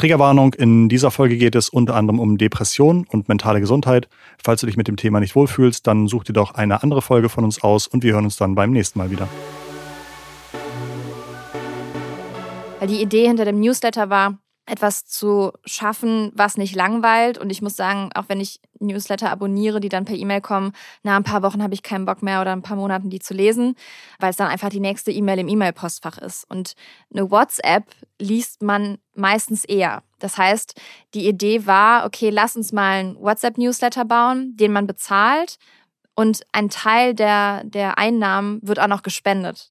[0.00, 4.08] Triggerwarnung, in dieser Folge geht es unter anderem um Depression und mentale Gesundheit.
[4.42, 7.28] Falls du dich mit dem Thema nicht wohlfühlst, dann such dir doch eine andere Folge
[7.28, 9.28] von uns aus und wir hören uns dann beim nächsten Mal wieder.
[12.78, 14.38] Weil die Idee hinter dem Newsletter war,
[14.70, 17.38] etwas zu schaffen, was nicht langweilt.
[17.38, 20.72] Und ich muss sagen, auch wenn ich Newsletter abonniere, die dann per E-Mail kommen,
[21.02, 23.34] nach ein paar Wochen habe ich keinen Bock mehr oder ein paar Monaten die zu
[23.34, 23.74] lesen,
[24.18, 26.48] weil es dann einfach die nächste E-Mail im E-Mail-Postfach ist.
[26.48, 26.74] Und
[27.12, 27.84] eine WhatsApp
[28.20, 30.02] liest man meistens eher.
[30.20, 30.80] Das heißt,
[31.14, 35.58] die Idee war, okay, lass uns mal einen WhatsApp-Newsletter bauen, den man bezahlt
[36.14, 39.70] und ein Teil der, der Einnahmen wird auch noch gespendet.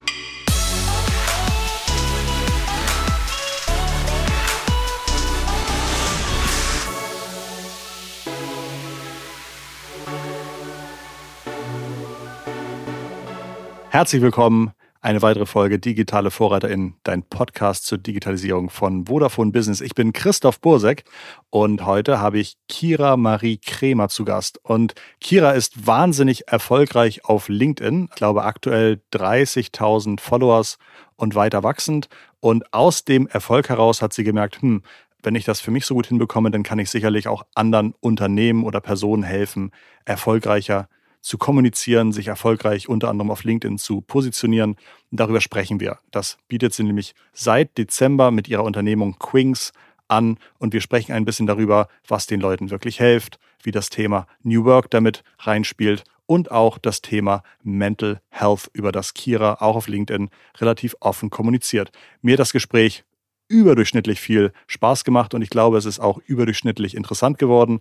[13.92, 14.72] Herzlich willkommen.
[15.02, 19.82] Eine weitere Folge Digitale VorreiterInnen, dein Podcast zur Digitalisierung von Vodafone Business.
[19.82, 21.06] Ich bin Christoph Bursek
[21.50, 24.60] und heute habe ich Kira Marie Kremer zu Gast.
[24.64, 28.10] Und Kira ist wahnsinnig erfolgreich auf LinkedIn.
[28.12, 30.78] Ich glaube aktuell 30.000 Followers
[31.16, 32.10] und weiter wachsend.
[32.40, 34.84] Und aus dem Erfolg heraus hat sie gemerkt, hm,
[35.24, 38.64] wenn ich das für mich so gut hinbekomme, dann kann ich sicherlich auch anderen Unternehmen
[38.64, 39.72] oder Personen helfen,
[40.06, 40.90] erfolgreicher
[41.22, 44.76] zu kommunizieren, sich erfolgreich unter anderem auf LinkedIn zu positionieren.
[45.12, 46.00] Darüber sprechen wir.
[46.12, 49.74] Das bietet sie nämlich seit Dezember mit ihrer Unternehmung Quings
[50.08, 54.28] an und wir sprechen ein bisschen darüber, was den Leuten wirklich hilft, wie das Thema
[54.44, 59.88] New Work damit reinspielt und auch das Thema Mental Health, über das Kira auch auf
[59.88, 61.92] LinkedIn relativ offen kommuniziert.
[62.22, 63.04] Mir das Gespräch
[63.48, 67.80] überdurchschnittlich viel Spaß gemacht und ich glaube, es ist auch überdurchschnittlich interessant geworden.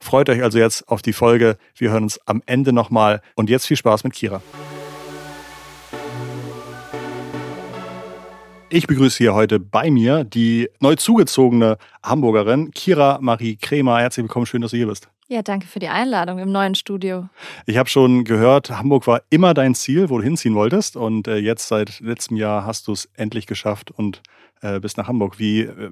[0.00, 1.58] Freut euch also jetzt auf die Folge.
[1.76, 3.20] Wir hören uns am Ende nochmal.
[3.34, 4.40] Und jetzt viel Spaß mit Kira.
[8.70, 13.98] Ich begrüße hier heute bei mir die neu zugezogene Hamburgerin Kira Marie Kremer.
[13.98, 15.08] Herzlich willkommen, schön, dass du hier bist.
[15.26, 17.28] Ja, danke für die Einladung im neuen Studio.
[17.66, 20.96] Ich habe schon gehört, Hamburg war immer dein Ziel, wo du hinziehen wolltest.
[20.96, 24.22] Und äh, jetzt seit letztem Jahr hast du es endlich geschafft und
[24.60, 25.38] äh, bis nach Hamburg.
[25.38, 25.90] Wie äh,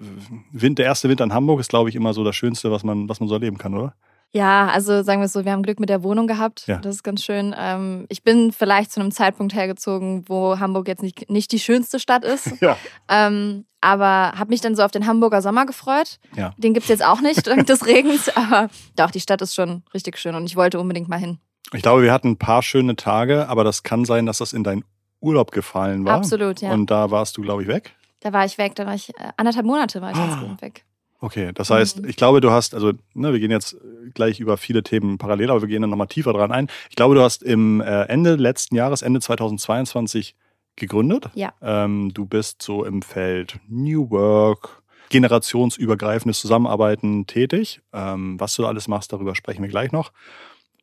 [0.53, 3.09] Wind, der erste Winter in Hamburg ist, glaube ich, immer so das Schönste, was man,
[3.09, 3.95] was man so erleben kann, oder?
[4.33, 6.67] Ja, also sagen wir es so, wir haben Glück mit der Wohnung gehabt.
[6.67, 6.79] Ja.
[6.79, 7.55] Das ist ganz schön.
[7.59, 11.99] Ähm, ich bin vielleicht zu einem Zeitpunkt hergezogen, wo Hamburg jetzt nicht, nicht die schönste
[11.99, 12.53] Stadt ist.
[12.61, 12.77] Ja.
[13.09, 16.19] Ähm, aber habe mich dann so auf den Hamburger Sommer gefreut.
[16.35, 16.55] Ja.
[16.57, 18.29] Den gibt es jetzt auch nicht dank des Regens.
[18.35, 21.39] Aber doch, die Stadt ist schon richtig schön und ich wollte unbedingt mal hin.
[21.73, 24.65] Ich glaube, wir hatten ein paar schöne Tage, aber das kann sein, dass das in
[24.65, 24.85] deinen
[25.21, 26.15] Urlaub gefallen war.
[26.15, 26.73] Absolut, ja.
[26.73, 27.95] Und da warst du, glaube ich, weg.
[28.27, 30.57] Da war ich weg, da war ich äh, anderthalb Monate war ich ah.
[30.59, 30.85] weg.
[31.21, 32.09] Okay, das heißt, mhm.
[32.09, 33.77] ich glaube, du hast, also ne, wir gehen jetzt
[34.15, 36.67] gleich über viele Themen parallel, aber wir gehen dann nochmal tiefer dran ein.
[36.91, 40.35] Ich glaube, du hast im äh, Ende letzten Jahres, Ende 2022
[40.75, 41.31] gegründet.
[41.35, 41.53] Ja.
[41.63, 47.81] Ähm, du bist so im Feld New Work, generationsübergreifendes Zusammenarbeiten tätig.
[47.93, 50.11] Ähm, was du alles machst, darüber sprechen wir gleich noch.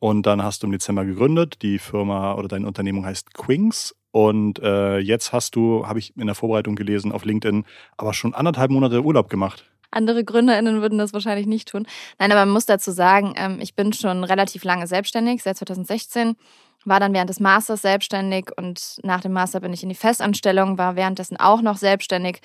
[0.00, 1.60] Und dann hast du im Dezember gegründet.
[1.60, 3.94] Die Firma oder deine Unternehmung heißt Quings.
[4.14, 7.64] Und äh, jetzt hast du, habe ich in der Vorbereitung gelesen, auf LinkedIn,
[7.96, 9.68] aber schon anderthalb Monate Urlaub gemacht.
[9.90, 11.84] Andere GründerInnen würden das wahrscheinlich nicht tun.
[12.20, 16.36] Nein, aber man muss dazu sagen, ähm, ich bin schon relativ lange selbstständig, seit 2016
[16.84, 20.78] war dann während des Masters selbstständig und nach dem Master bin ich in die Festanstellung,
[20.78, 22.40] war währenddessen auch noch selbstständig.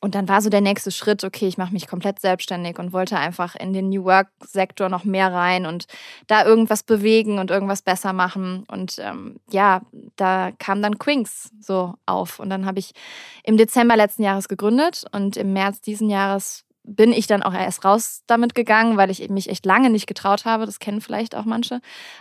[0.00, 3.18] Und dann war so der nächste Schritt, okay, ich mache mich komplett selbstständig und wollte
[3.18, 5.86] einfach in den New Work-Sektor noch mehr rein und
[6.28, 8.64] da irgendwas bewegen und irgendwas besser machen.
[8.68, 9.82] Und ähm, ja,
[10.14, 12.38] da kam dann Quinks so auf.
[12.38, 12.92] Und dann habe ich
[13.42, 17.84] im Dezember letzten Jahres gegründet und im März diesen Jahres bin ich dann auch erst
[17.84, 20.64] raus damit gegangen, weil ich mich echt lange nicht getraut habe.
[20.64, 21.80] Das kennen vielleicht auch manche.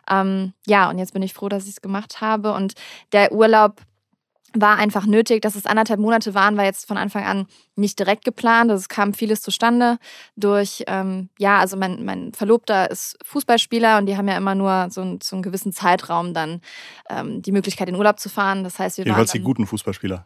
[0.09, 2.53] Ähm, ja, und jetzt bin ich froh, dass ich es gemacht habe.
[2.53, 2.73] Und
[3.13, 3.81] der Urlaub
[4.53, 5.41] war einfach nötig.
[5.41, 8.72] Dass es anderthalb Monate waren, war jetzt von Anfang an nicht direkt geplant.
[8.72, 9.97] Also es kam vieles zustande
[10.35, 14.88] durch, ähm, ja, also mein, mein Verlobter ist Fußballspieler und die haben ja immer nur
[14.90, 16.62] so, so einen gewissen Zeitraum dann
[17.09, 18.63] ähm, die Möglichkeit, in Urlaub zu fahren.
[18.63, 19.40] Das heißt, wir Jedenfalls waren.
[19.40, 20.25] die guten Fußballspieler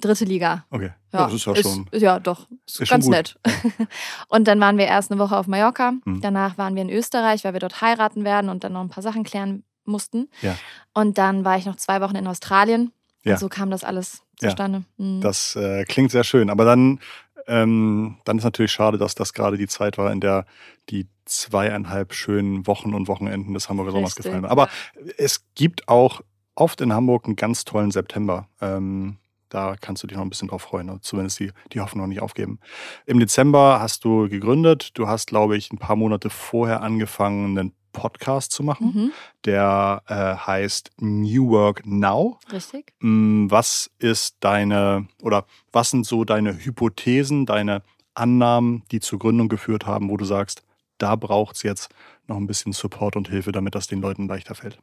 [0.00, 0.64] dritte Liga.
[0.70, 0.90] Okay.
[1.12, 1.86] Ja, das ist ja schon.
[1.92, 2.48] ja, doch.
[2.66, 3.38] Ist, ist ganz nett.
[4.28, 5.92] und dann waren wir erst eine Woche auf Mallorca.
[6.04, 6.20] Mhm.
[6.20, 9.02] Danach waren wir in Österreich, weil wir dort heiraten werden und dann noch ein paar
[9.02, 10.28] Sachen klären mussten.
[10.40, 10.56] Ja.
[10.94, 12.92] Und dann war ich noch zwei Wochen in Australien.
[13.24, 13.34] Ja.
[13.34, 14.84] Und so kam das alles zustande.
[14.96, 15.04] Ja.
[15.04, 15.20] Mhm.
[15.20, 16.50] Das äh, klingt sehr schön.
[16.50, 17.00] Aber dann,
[17.46, 20.44] ähm, dann ist natürlich schade, dass das gerade die Zeit war, in der
[20.90, 24.46] die zweieinhalb schönen Wochen und Wochenenden des Hamburger Sommers gefallen haben.
[24.46, 24.68] Aber
[25.16, 26.20] es gibt auch
[26.54, 28.48] oft in Hamburg einen ganz tollen September.
[28.60, 30.98] Ähm, da kannst du dich noch ein bisschen drauf freuen, ne?
[31.02, 32.58] zumindest die, die Hoffnung noch nicht aufgeben.
[33.04, 34.90] Im Dezember hast du gegründet.
[34.94, 38.92] Du hast, glaube ich, ein paar Monate vorher angefangen, einen Podcast zu machen.
[38.94, 39.12] Mhm.
[39.44, 42.38] Der äh, heißt New Work Now.
[42.50, 42.92] Richtig.
[43.00, 47.82] Mm, was ist deine oder was sind so deine Hypothesen, deine
[48.14, 50.62] Annahmen, die zur Gründung geführt haben, wo du sagst,
[50.98, 51.90] da braucht es jetzt
[52.26, 54.78] noch ein bisschen Support und Hilfe, damit das den Leuten leichter fällt?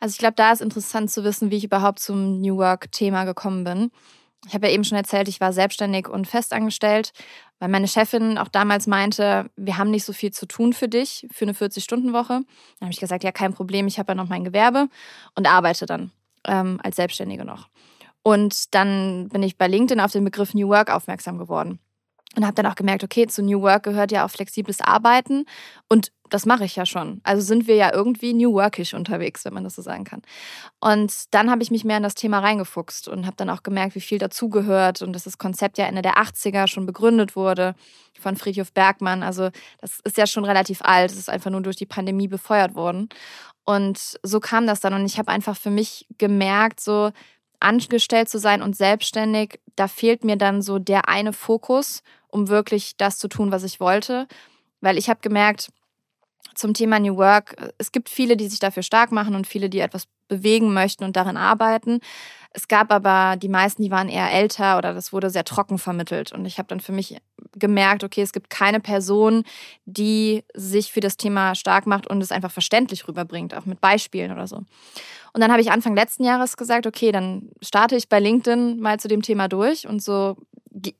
[0.00, 3.64] Also ich glaube, da ist interessant zu wissen, wie ich überhaupt zum New Work-Thema gekommen
[3.64, 3.90] bin.
[4.46, 7.12] Ich habe ja eben schon erzählt, ich war selbstständig und festangestellt,
[7.58, 11.26] weil meine Chefin auch damals meinte, wir haben nicht so viel zu tun für dich,
[11.32, 12.42] für eine 40-Stunden-Woche.
[12.44, 14.88] Dann habe ich gesagt, ja, kein Problem, ich habe ja noch mein Gewerbe
[15.34, 16.12] und arbeite dann
[16.46, 17.68] ähm, als Selbstständige noch.
[18.22, 21.80] Und dann bin ich bei LinkedIn auf den Begriff New Work aufmerksam geworden.
[22.38, 25.44] Und habe dann auch gemerkt, okay, zu New Work gehört ja auch flexibles Arbeiten.
[25.88, 27.20] Und das mache ich ja schon.
[27.24, 30.22] Also sind wir ja irgendwie New Workish unterwegs, wenn man das so sagen kann.
[30.78, 33.96] Und dann habe ich mich mehr in das Thema reingefuchst und habe dann auch gemerkt,
[33.96, 37.74] wie viel dazugehört und dass das Konzept ja Ende der 80er schon begründet wurde
[38.20, 39.24] von Friedhof Bergmann.
[39.24, 39.50] Also
[39.80, 41.10] das ist ja schon relativ alt.
[41.10, 43.08] Es ist einfach nur durch die Pandemie befeuert worden.
[43.64, 44.94] Und so kam das dann.
[44.94, 47.10] Und ich habe einfach für mich gemerkt, so
[47.58, 52.96] angestellt zu sein und selbstständig, da fehlt mir dann so der eine Fokus, um wirklich
[52.96, 54.26] das zu tun, was ich wollte.
[54.80, 55.70] Weil ich habe gemerkt,
[56.54, 59.80] zum Thema New Work, es gibt viele, die sich dafür stark machen und viele, die
[59.80, 62.00] etwas bewegen möchten und darin arbeiten.
[62.50, 66.32] Es gab aber die meisten, die waren eher älter oder das wurde sehr trocken vermittelt.
[66.32, 67.16] Und ich habe dann für mich
[67.54, 69.44] gemerkt, okay, es gibt keine Person,
[69.84, 74.32] die sich für das Thema stark macht und es einfach verständlich rüberbringt, auch mit Beispielen
[74.32, 74.56] oder so.
[75.34, 78.98] Und dann habe ich Anfang letzten Jahres gesagt, okay, dann starte ich bei LinkedIn mal
[78.98, 80.36] zu dem Thema durch und so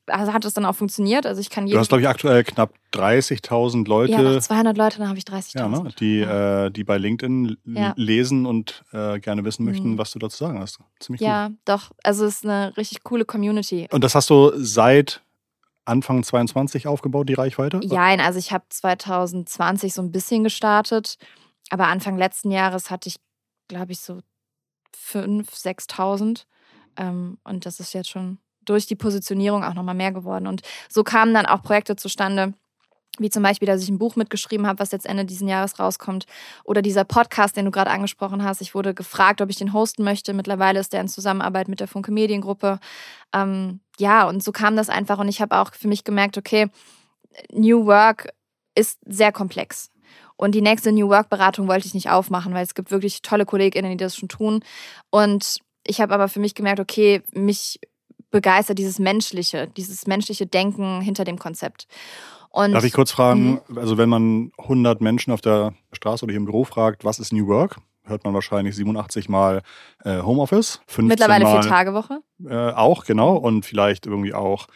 [0.06, 1.26] also hat es dann auch funktioniert.
[1.26, 4.12] Also ich kann Du hast, glaube ich, aktuell knapp 30.000 Leute.
[4.12, 5.58] Ja, noch 200 Leute, dann habe ich 30.000.
[5.58, 5.90] Ja, ne?
[5.98, 6.66] die, ja.
[6.66, 7.92] äh, die bei LinkedIn ja.
[7.96, 9.98] lesen und äh, gerne wissen möchten, mhm.
[9.98, 10.78] was du dazu sagen hast.
[11.00, 11.56] Ziemlich Ja, cool.
[11.64, 11.90] doch.
[12.02, 13.88] Also es ist eine richtig coole Community.
[13.90, 15.22] Und das hast du seit
[15.88, 17.80] Anfang 22 aufgebaut, die Reichweite?
[17.82, 21.16] Ja, also ich habe 2020 so ein bisschen gestartet,
[21.70, 23.16] aber Anfang letzten Jahres hatte ich,
[23.68, 24.20] glaube ich, so
[24.94, 26.44] 5.000, 6.000.
[26.98, 30.46] Ähm, und das ist jetzt schon durch die Positionierung auch nochmal mehr geworden.
[30.46, 32.54] Und so kamen dann auch Projekte zustande,
[33.18, 36.26] wie zum Beispiel, dass ich ein Buch mitgeschrieben habe, was jetzt Ende dieses Jahres rauskommt.
[36.64, 38.60] Oder dieser Podcast, den du gerade angesprochen hast.
[38.60, 40.34] Ich wurde gefragt, ob ich den hosten möchte.
[40.34, 42.78] Mittlerweile ist der in Zusammenarbeit mit der Funke Mediengruppe.
[43.34, 45.18] Ähm, ja, und so kam das einfach.
[45.18, 46.68] Und ich habe auch für mich gemerkt, okay,
[47.52, 48.28] New Work
[48.74, 49.90] ist sehr komplex.
[50.36, 53.90] Und die nächste New Work-Beratung wollte ich nicht aufmachen, weil es gibt wirklich tolle KollegInnen,
[53.90, 54.62] die das schon tun.
[55.10, 57.80] Und ich habe aber für mich gemerkt, okay, mich
[58.30, 61.86] begeistert, dieses menschliche, dieses menschliche Denken hinter dem Konzept.
[62.50, 63.78] Und, Darf ich kurz fragen, mhm.
[63.78, 67.32] also wenn man 100 Menschen auf der Straße oder hier im Büro fragt, was ist
[67.32, 67.76] New Work?
[68.04, 69.62] Hört man wahrscheinlich 87 Mal
[70.04, 70.80] äh, Homeoffice.
[70.96, 72.20] Mittlerweile Mal, vier Tage Woche.
[72.44, 73.36] Äh, auch, genau.
[73.36, 74.66] Und vielleicht irgendwie auch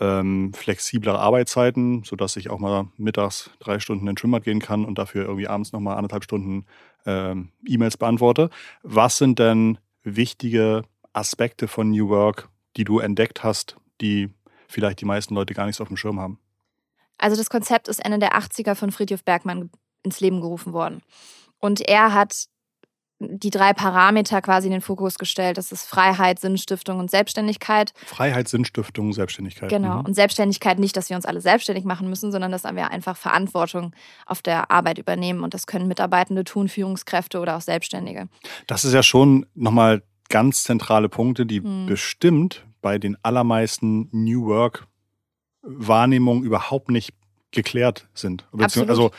[0.00, 4.84] ähm, flexiblere Arbeitszeiten, sodass ich auch mal mittags drei Stunden in den Schwimmbad gehen kann
[4.84, 6.66] und dafür irgendwie abends nochmal anderthalb Stunden
[7.06, 8.50] ähm, E-Mails beantworte.
[8.82, 14.30] Was sind denn wichtige Aspekte von New Work, die du entdeckt hast, die
[14.68, 16.38] vielleicht die meisten Leute gar nicht so auf dem Schirm haben?
[17.18, 19.70] Also das Konzept ist Ende der 80er von Friedhof Bergmann
[20.02, 21.02] ins Leben gerufen worden.
[21.58, 22.46] Und er hat
[23.20, 25.56] die drei Parameter quasi in den Fokus gestellt.
[25.56, 27.92] Das ist Freiheit, Sinnstiftung und Selbstständigkeit.
[28.04, 29.70] Freiheit, Sinnstiftung, Selbstständigkeit.
[29.70, 29.98] Genau.
[29.98, 30.06] Mhm.
[30.06, 33.92] Und Selbstständigkeit nicht, dass wir uns alle selbstständig machen müssen, sondern dass wir einfach Verantwortung
[34.26, 35.42] auf der Arbeit übernehmen.
[35.42, 38.28] Und das können Mitarbeitende tun, Führungskräfte oder auch Selbstständige.
[38.66, 41.86] Das ist ja schon nochmal ganz zentrale Punkte, die hm.
[41.86, 44.86] bestimmt bei den allermeisten New Work
[45.62, 47.14] Wahrnehmungen überhaupt nicht
[47.50, 48.46] geklärt sind.
[48.56, 48.90] Absolut.
[48.90, 49.10] Also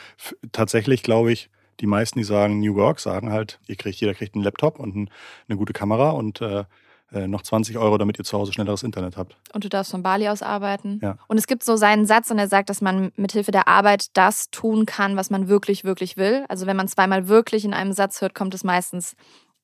[0.52, 1.50] tatsächlich glaube ich,
[1.80, 4.94] die meisten, die sagen New Work, sagen halt, ihr kriegt, jeder kriegt einen Laptop und
[4.96, 5.10] ein,
[5.48, 6.64] eine gute Kamera und äh,
[7.12, 9.36] äh noch 20 Euro, damit ihr zu Hause schnelleres Internet habt.
[9.52, 11.00] Und du darfst von Bali aus arbeiten.
[11.02, 11.18] Ja.
[11.28, 14.50] Und es gibt so seinen Satz und er sagt, dass man mithilfe der Arbeit das
[14.50, 16.44] tun kann, was man wirklich, wirklich will.
[16.48, 19.16] Also wenn man zweimal wirklich in einem Satz hört, kommt es meistens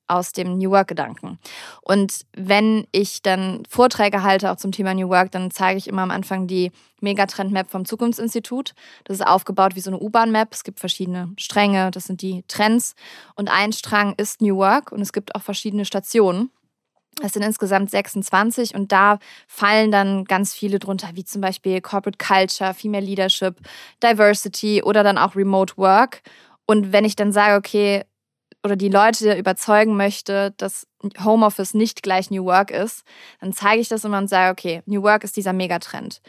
[0.07, 1.39] aus dem New Work-Gedanken.
[1.81, 6.01] Und wenn ich dann Vorträge halte, auch zum Thema New Work, dann zeige ich immer
[6.01, 8.73] am Anfang die Megatrend-Map vom Zukunftsinstitut.
[9.03, 10.49] Das ist aufgebaut wie so eine U-Bahn-Map.
[10.51, 12.95] Es gibt verschiedene Stränge, das sind die Trends.
[13.35, 16.51] Und ein Strang ist New Work und es gibt auch verschiedene Stationen.
[17.21, 22.17] Es sind insgesamt 26 und da fallen dann ganz viele drunter, wie zum Beispiel Corporate
[22.17, 23.57] Culture, Female Leadership,
[24.01, 26.21] Diversity oder dann auch Remote Work.
[26.65, 28.03] Und wenn ich dann sage, okay,
[28.63, 30.87] oder die Leute überzeugen möchte, dass
[31.23, 33.03] Homeoffice nicht gleich New Work ist,
[33.41, 36.21] dann zeige ich das immer und sage, okay, New Work ist dieser Megatrend.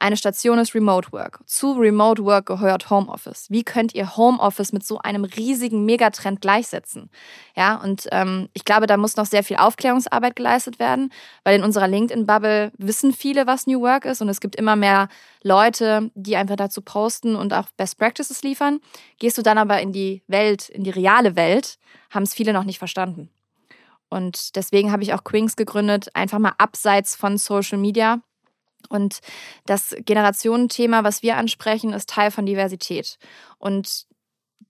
[0.00, 1.40] Eine Station ist Remote Work.
[1.46, 3.50] Zu Remote Work gehört Homeoffice.
[3.50, 7.10] Wie könnt ihr Homeoffice mit so einem riesigen Megatrend gleichsetzen?
[7.56, 11.12] Ja, und ähm, ich glaube, da muss noch sehr viel Aufklärungsarbeit geleistet werden,
[11.42, 15.08] weil in unserer LinkedIn-Bubble wissen viele, was New Work ist und es gibt immer mehr
[15.42, 18.78] Leute, die einfach dazu posten und auch Best Practices liefern.
[19.18, 21.76] Gehst du dann aber in die Welt, in die reale Welt,
[22.10, 23.30] haben es viele noch nicht verstanden.
[24.10, 28.20] Und deswegen habe ich auch Quinks gegründet, einfach mal abseits von Social Media
[28.88, 29.20] Und
[29.66, 33.18] das Generationenthema, was wir ansprechen, ist Teil von Diversität.
[33.58, 34.06] Und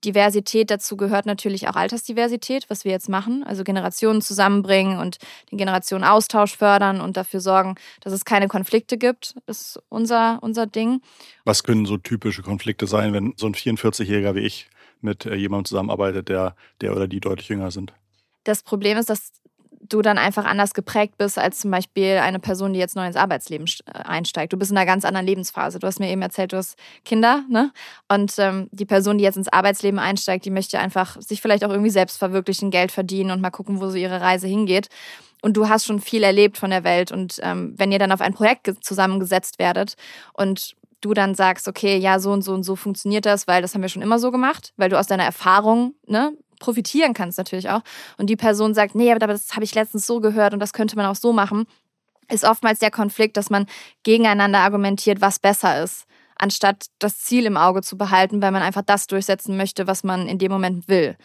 [0.05, 5.19] Diversität dazu gehört natürlich auch Altersdiversität, was wir jetzt machen, also Generationen zusammenbringen und
[5.51, 11.01] den Generationenaustausch fördern und dafür sorgen, dass es keine Konflikte gibt, ist unser, unser Ding.
[11.45, 14.69] Was können so typische Konflikte sein, wenn so ein 44-Jähriger wie ich
[15.01, 17.93] mit äh, jemandem zusammenarbeitet, der, der oder die deutlich jünger sind?
[18.45, 19.33] Das Problem ist, dass
[19.89, 23.17] du dann einfach anders geprägt bist als zum Beispiel eine Person, die jetzt neu ins
[23.17, 24.53] Arbeitsleben äh, einsteigt.
[24.53, 25.79] Du bist in einer ganz anderen Lebensphase.
[25.79, 27.73] Du hast mir eben erzählt, du hast Kinder, ne?
[28.09, 31.71] Und ähm, die Person, die jetzt ins Arbeitsleben einsteigt, die möchte einfach sich vielleicht auch
[31.71, 34.89] irgendwie selbst verwirklichen, Geld verdienen und mal gucken, wo so ihre Reise hingeht.
[35.41, 37.13] Und du hast schon viel erlebt von der Welt.
[37.13, 39.95] Und ähm, wenn ihr dann auf ein Projekt zusammengesetzt werdet
[40.33, 43.75] und du dann sagst, okay, ja, so und so und so funktioniert das, weil das
[43.75, 47.69] haben wir schon immer so gemacht, weil du aus deiner Erfahrung ne, profitieren kannst natürlich
[47.71, 47.83] auch.
[48.17, 50.97] Und die Person sagt, nee, aber das habe ich letztens so gehört und das könnte
[50.97, 51.67] man auch so machen,
[52.31, 53.67] ist oftmals der Konflikt, dass man
[54.03, 56.05] gegeneinander argumentiert, was besser ist,
[56.37, 60.29] anstatt das Ziel im Auge zu behalten, weil man einfach das durchsetzen möchte, was man
[60.29, 61.17] in dem Moment will.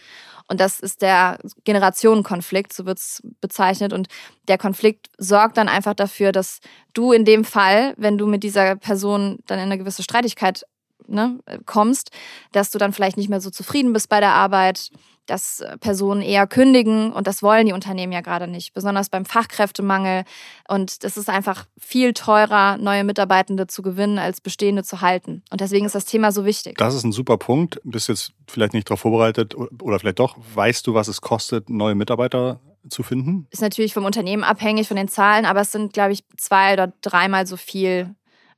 [0.47, 3.93] Und das ist der Generationenkonflikt, so wird es bezeichnet.
[3.93, 4.07] Und
[4.47, 6.59] der Konflikt sorgt dann einfach dafür, dass
[6.93, 10.65] du in dem Fall, wenn du mit dieser Person dann in eine gewisse Streitigkeit
[11.07, 12.12] ne, kommst,
[12.51, 14.91] dass du dann vielleicht nicht mehr so zufrieden bist bei der Arbeit,
[15.25, 19.25] dass äh, Personen eher kündigen und das wollen die Unternehmen ja gerade nicht, besonders beim
[19.25, 20.24] Fachkräftemangel.
[20.67, 25.43] Und es ist einfach viel teurer, neue Mitarbeitende zu gewinnen, als bestehende zu halten.
[25.50, 26.77] Und deswegen ist das Thema so wichtig.
[26.77, 27.79] Das ist ein super Punkt.
[27.83, 30.38] Bist jetzt vielleicht nicht darauf vorbereitet oder vielleicht doch.
[30.53, 33.48] Weißt du, was es kostet, neue Mitarbeiter zu finden?
[33.50, 36.91] Ist natürlich vom Unternehmen abhängig von den Zahlen, aber es sind, glaube ich, zwei oder
[37.01, 38.13] dreimal so viel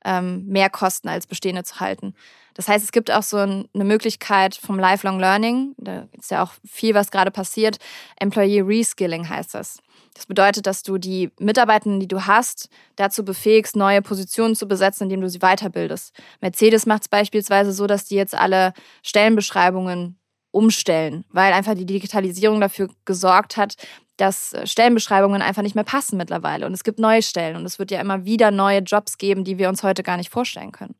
[0.06, 2.14] ähm, mehr Kosten als bestehende zu halten.
[2.54, 6.54] Das heißt, es gibt auch so eine Möglichkeit vom Lifelong Learning, da ist ja auch
[6.66, 7.80] viel, was gerade passiert.
[8.18, 9.80] Employee Reskilling heißt das.
[10.14, 15.04] Das bedeutet, dass du die Mitarbeitenden, die du hast, dazu befähigst, neue Positionen zu besetzen,
[15.04, 16.14] indem du sie weiterbildest.
[16.40, 20.18] Mercedes macht es beispielsweise so, dass die jetzt alle Stellenbeschreibungen
[20.56, 23.76] umstellen, weil einfach die Digitalisierung dafür gesorgt hat,
[24.18, 26.66] dass Stellenbeschreibungen einfach nicht mehr passen mittlerweile.
[26.66, 29.58] Und es gibt neue Stellen und es wird ja immer wieder neue Jobs geben, die
[29.58, 30.96] wir uns heute gar nicht vorstellen können.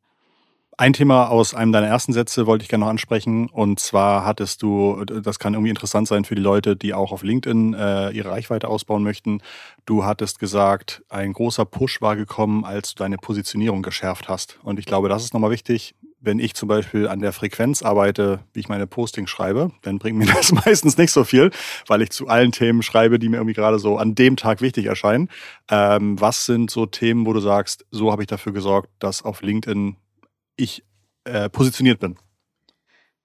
[0.78, 3.48] Ein Thema aus einem deiner ersten Sätze wollte ich gerne noch ansprechen.
[3.48, 7.22] Und zwar hattest du, das kann irgendwie interessant sein für die Leute, die auch auf
[7.22, 9.40] LinkedIn äh, ihre Reichweite ausbauen möchten.
[9.86, 14.58] Du hattest gesagt, ein großer Push war gekommen, als du deine Positionierung geschärft hast.
[14.64, 15.94] Und ich glaube, das ist nochmal wichtig.
[16.18, 20.18] Wenn ich zum Beispiel an der Frequenz arbeite, wie ich meine Postings schreibe, dann bringt
[20.18, 21.50] mir das meistens nicht so viel,
[21.86, 24.86] weil ich zu allen Themen schreibe, die mir irgendwie gerade so an dem Tag wichtig
[24.86, 25.28] erscheinen.
[25.70, 29.42] Ähm, was sind so Themen, wo du sagst, so habe ich dafür gesorgt, dass auf
[29.42, 29.96] LinkedIn
[30.56, 30.84] ich
[31.24, 32.16] äh, positioniert bin.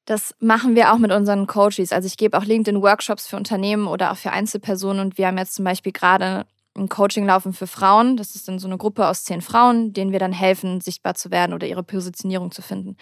[0.05, 1.91] Das machen wir auch mit unseren Coaches.
[1.91, 5.05] Also ich gebe auch LinkedIn-Workshops für Unternehmen oder auch für Einzelpersonen.
[5.05, 8.17] Und wir haben jetzt zum Beispiel gerade ein Coaching laufen für Frauen.
[8.17, 11.31] Das ist dann so eine Gruppe aus zehn Frauen, denen wir dann helfen, sichtbar zu
[11.31, 12.97] werden oder ihre Positionierung zu finden.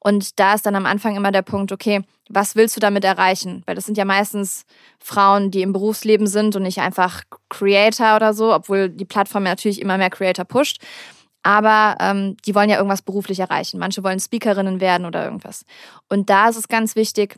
[0.00, 3.62] Und da ist dann am Anfang immer der Punkt, okay, was willst du damit erreichen?
[3.66, 4.64] Weil das sind ja meistens
[4.98, 9.80] Frauen, die im Berufsleben sind und nicht einfach Creator oder so, obwohl die Plattform natürlich
[9.80, 10.80] immer mehr Creator pusht
[11.44, 13.78] aber ähm, die wollen ja irgendwas beruflich erreichen.
[13.78, 15.64] Manche wollen Speakerinnen werden oder irgendwas.
[16.08, 17.36] Und da ist es ganz wichtig,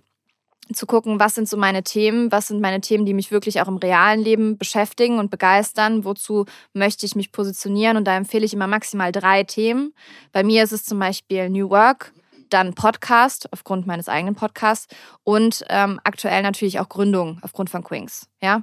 [0.73, 3.69] zu gucken, was sind so meine Themen, was sind meine Themen, die mich wirklich auch
[3.69, 8.55] im realen Leben beschäftigen und begeistern, wozu möchte ich mich positionieren und da empfehle ich
[8.55, 9.95] immer maximal drei Themen.
[10.33, 12.13] Bei mir ist es zum Beispiel New Work,
[12.51, 14.87] dann Podcast aufgrund meines eigenen Podcasts
[15.25, 18.29] und ähm, aktuell natürlich auch Gründung aufgrund von Quinks.
[18.41, 18.63] Ja,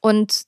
[0.00, 0.44] und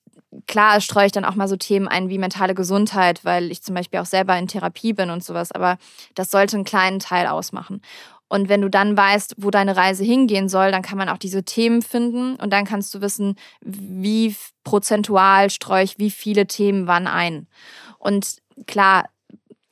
[0.46, 3.74] klar streue ich dann auch mal so Themen ein wie mentale Gesundheit, weil ich zum
[3.74, 5.78] Beispiel auch selber in Therapie bin und sowas, aber
[6.14, 7.80] das sollte einen kleinen Teil ausmachen.
[8.28, 11.44] Und wenn du dann weißt, wo deine Reise hingehen soll, dann kann man auch diese
[11.44, 17.06] Themen finden und dann kannst du wissen, wie prozentual streue ich wie viele Themen wann
[17.06, 17.46] ein.
[17.98, 19.04] Und klar,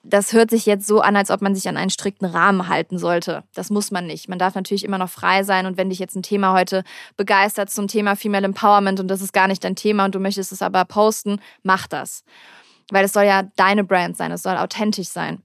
[0.05, 2.99] das hört sich jetzt so an, als ob man sich an einen strikten Rahmen halten
[2.99, 3.43] sollte.
[3.55, 4.29] Das muss man nicht.
[4.29, 5.67] Man darf natürlich immer noch frei sein.
[5.67, 6.85] Und wenn dich jetzt ein Thema heute
[7.17, 10.53] begeistert zum Thema Female Empowerment und das ist gar nicht dein Thema und du möchtest
[10.53, 12.23] es aber posten, mach das.
[12.91, 15.43] Weil es soll ja deine Brand sein, es soll authentisch sein.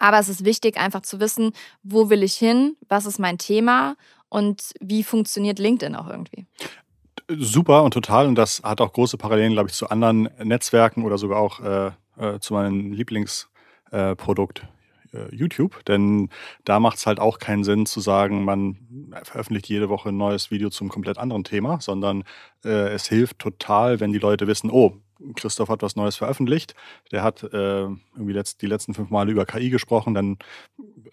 [0.00, 1.52] Aber es ist wichtig, einfach zu wissen,
[1.84, 3.94] wo will ich hin, was ist mein Thema
[4.28, 6.46] und wie funktioniert LinkedIn auch irgendwie.
[7.28, 8.26] Super und total.
[8.26, 11.90] Und das hat auch große Parallelen, glaube ich, zu anderen Netzwerken oder sogar auch äh,
[12.18, 13.46] äh zu meinen Lieblings-
[13.92, 14.14] äh,
[15.12, 16.28] äh, YouTube, denn
[16.64, 18.76] da macht es halt auch keinen Sinn zu sagen, man
[19.24, 22.24] veröffentlicht jede Woche ein neues Video zum komplett anderen Thema, sondern
[22.64, 24.96] äh, es hilft total, wenn die Leute wissen, oh,
[25.34, 26.74] Christoph hat was Neues veröffentlicht.
[27.12, 30.14] Der hat äh, irgendwie letzt, die letzten fünf Male über KI gesprochen.
[30.14, 30.38] Dann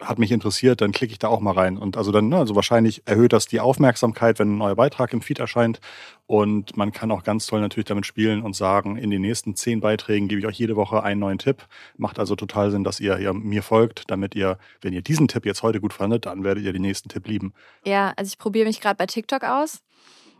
[0.00, 1.76] hat mich interessiert, dann klicke ich da auch mal rein.
[1.76, 5.20] Und also dann, ne, also wahrscheinlich erhöht das die Aufmerksamkeit, wenn ein neuer Beitrag im
[5.20, 5.80] Feed erscheint.
[6.26, 9.80] Und man kann auch ganz toll natürlich damit spielen und sagen, in den nächsten zehn
[9.80, 11.66] Beiträgen gebe ich euch jede Woche einen neuen Tipp.
[11.96, 15.46] Macht also total Sinn, dass ihr, ihr mir folgt, damit ihr, wenn ihr diesen Tipp
[15.46, 17.52] jetzt heute gut fandet, dann werdet ihr den nächsten Tipp lieben.
[17.84, 19.80] Ja, also ich probiere mich gerade bei TikTok aus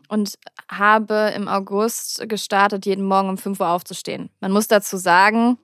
[0.08, 0.38] und
[0.70, 4.30] habe im August gestartet, jeden Morgen um 5 Uhr aufzustehen.
[4.40, 5.58] Man muss dazu sagen,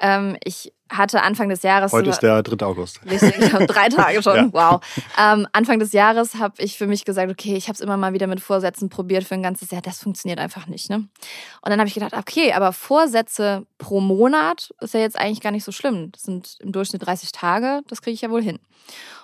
[0.00, 1.92] ähm, ich hatte Anfang des Jahres.
[1.92, 2.66] Heute ist der 3.
[2.66, 3.00] August.
[3.10, 4.36] Ich habe drei Tage schon.
[4.52, 4.52] ja.
[4.52, 4.80] Wow.
[5.18, 8.12] Ähm, Anfang des Jahres habe ich für mich gesagt, okay, ich habe es immer mal
[8.12, 9.80] wieder mit Vorsätzen probiert für ein ganzes Jahr.
[9.80, 10.90] Das funktioniert einfach nicht.
[10.90, 10.96] Ne?
[10.96, 15.52] Und dann habe ich gedacht, okay, aber Vorsätze pro Monat ist ja jetzt eigentlich gar
[15.52, 16.12] nicht so schlimm.
[16.12, 18.58] Das sind im Durchschnitt 30 Tage, das kriege ich ja wohl hin.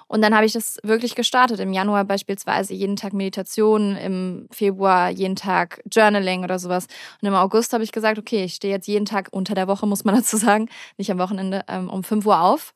[0.09, 1.61] Und dann habe ich das wirklich gestartet.
[1.61, 6.87] Im Januar beispielsweise jeden Tag Meditation, im Februar jeden Tag Journaling oder sowas.
[7.21, 9.87] Und im August habe ich gesagt, okay, ich stehe jetzt jeden Tag unter der Woche,
[9.87, 12.73] muss man dazu sagen, nicht am Wochenende, ähm, um 5 Uhr auf.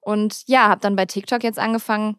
[0.00, 2.16] Und ja, habe dann bei TikTok jetzt angefangen,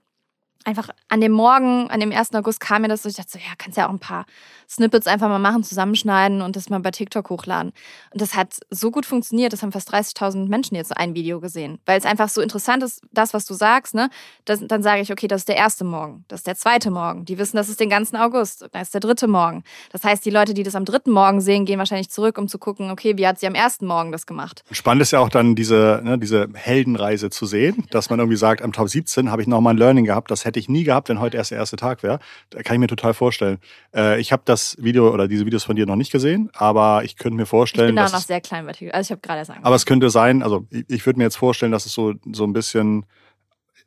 [0.66, 2.34] einfach an dem Morgen, an dem 1.
[2.34, 4.26] August kam mir das so, ich dachte so, ja, kannst ja auch ein paar
[4.70, 7.74] Snippets einfach mal machen, zusammenschneiden und das mal bei TikTok hochladen.
[8.12, 11.80] Und das hat so gut funktioniert, das haben fast 30.000 Menschen jetzt ein Video gesehen,
[11.86, 14.10] weil es einfach so interessant ist, das, was du sagst, ne?
[14.46, 17.26] Das, dann sage ich, okay, das ist der erste Morgen, das ist der zweite Morgen.
[17.26, 19.64] Die wissen, das ist den ganzen August, das ist der dritte Morgen.
[19.92, 22.58] Das heißt, die Leute, die das am dritten Morgen sehen, gehen wahrscheinlich zurück, um zu
[22.58, 24.64] gucken, okay, wie hat sie am ersten Morgen das gemacht?
[24.72, 28.62] Spannend ist ja auch dann diese, ne, diese Heldenreise zu sehen, dass man irgendwie sagt,
[28.62, 31.10] am Tag 17 habe ich nochmal ein Learning gehabt, das hätte hätte ich nie gehabt,
[31.10, 32.20] wenn heute erst der erste Tag wäre.
[32.52, 33.58] Da kann ich mir total vorstellen.
[33.94, 37.18] Äh, ich habe das Video oder diese Videos von dir noch nicht gesehen, aber ich
[37.18, 37.90] könnte mir vorstellen.
[37.90, 39.66] Ich bin da noch sehr klein bei Also ich habe gerade erst angefangen.
[39.66, 42.44] Aber es könnte sein, also ich, ich würde mir jetzt vorstellen, dass es so, so
[42.44, 43.06] ein bisschen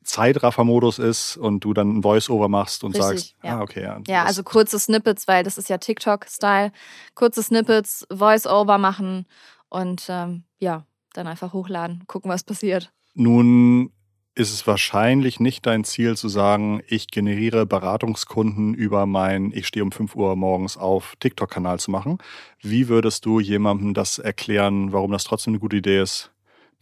[0.03, 3.59] Zeitraffer-Modus ist und du dann ein Voice-Over machst und Richtig, sagst, ja.
[3.59, 4.01] ah, okay, ja.
[4.07, 6.73] Ja, also kurze Snippets, weil das ist ja TikTok-Style.
[7.15, 9.27] Kurze Snippets, Voice-Over machen
[9.69, 12.93] und ähm, ja, dann einfach hochladen, gucken, was passiert.
[13.15, 13.91] Nun
[14.37, 19.83] ist es wahrscheinlich nicht dein Ziel zu sagen, ich generiere Beratungskunden über mein Ich stehe
[19.83, 22.19] um 5 Uhr morgens auf TikTok-Kanal zu machen.
[22.61, 26.33] Wie würdest du jemandem das erklären, warum das trotzdem eine gute Idee ist,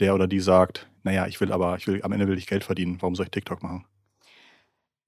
[0.01, 2.65] der oder die sagt, naja, ich will aber, ich will, am Ende will ich Geld
[2.65, 3.85] verdienen, warum soll ich TikTok machen?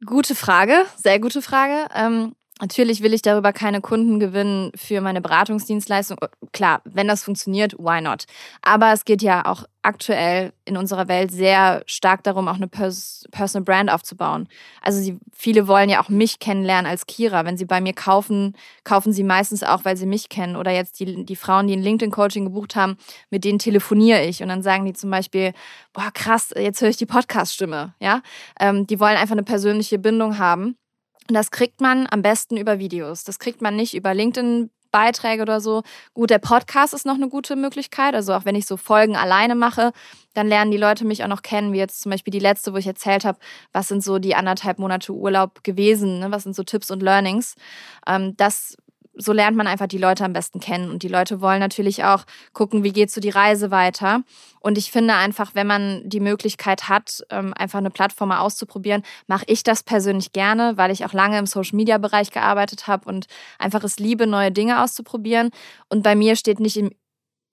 [0.04, 1.88] Gute Frage, sehr gute Frage.
[1.96, 6.16] Ähm, Natürlich will ich darüber keine Kunden gewinnen für meine Beratungsdienstleistung.
[6.52, 8.24] Klar, wenn das funktioniert, why not?
[8.62, 13.24] Aber es geht ja auch aktuell in unserer Welt sehr stark darum, auch eine Pers
[13.30, 14.48] Personal Brand aufzubauen.
[14.80, 17.44] Also sie, viele wollen ja auch mich kennenlernen als Kira.
[17.44, 20.56] Wenn sie bei mir kaufen, kaufen sie meistens auch, weil sie mich kennen.
[20.56, 22.96] Oder jetzt die, die Frauen, die ein LinkedIn-Coaching gebucht haben,
[23.28, 24.42] mit denen telefoniere ich.
[24.42, 25.52] Und dann sagen die zum Beispiel,
[25.92, 27.94] boah, krass, jetzt höre ich die Podcast-Stimme.
[28.00, 28.22] Ja?
[28.58, 30.78] Ähm, die wollen einfach eine persönliche Bindung haben.
[31.28, 33.24] Und das kriegt man am besten über Videos.
[33.24, 34.70] Das kriegt man nicht über LinkedIn.
[34.96, 35.82] Beiträge oder so.
[36.14, 38.14] Gut, der Podcast ist noch eine gute Möglichkeit.
[38.14, 39.92] Also auch wenn ich so Folgen alleine mache,
[40.32, 42.78] dann lernen die Leute mich auch noch kennen, wie jetzt zum Beispiel die letzte, wo
[42.78, 43.38] ich erzählt habe,
[43.72, 46.30] was sind so die anderthalb Monate Urlaub gewesen, ne?
[46.30, 47.56] was sind so Tipps und Learnings.
[48.06, 48.76] Ähm, das
[49.16, 50.90] so lernt man einfach die Leute am besten kennen.
[50.90, 54.22] Und die Leute wollen natürlich auch gucken, wie geht so die Reise weiter.
[54.60, 59.02] Und ich finde einfach, wenn man die Möglichkeit hat, ähm, einfach eine Plattform mal auszuprobieren,
[59.26, 63.26] mache ich das persönlich gerne, weil ich auch lange im Social-Media-Bereich gearbeitet habe und
[63.58, 65.50] einfach es liebe, neue Dinge auszuprobieren.
[65.88, 66.76] Und bei mir steht nicht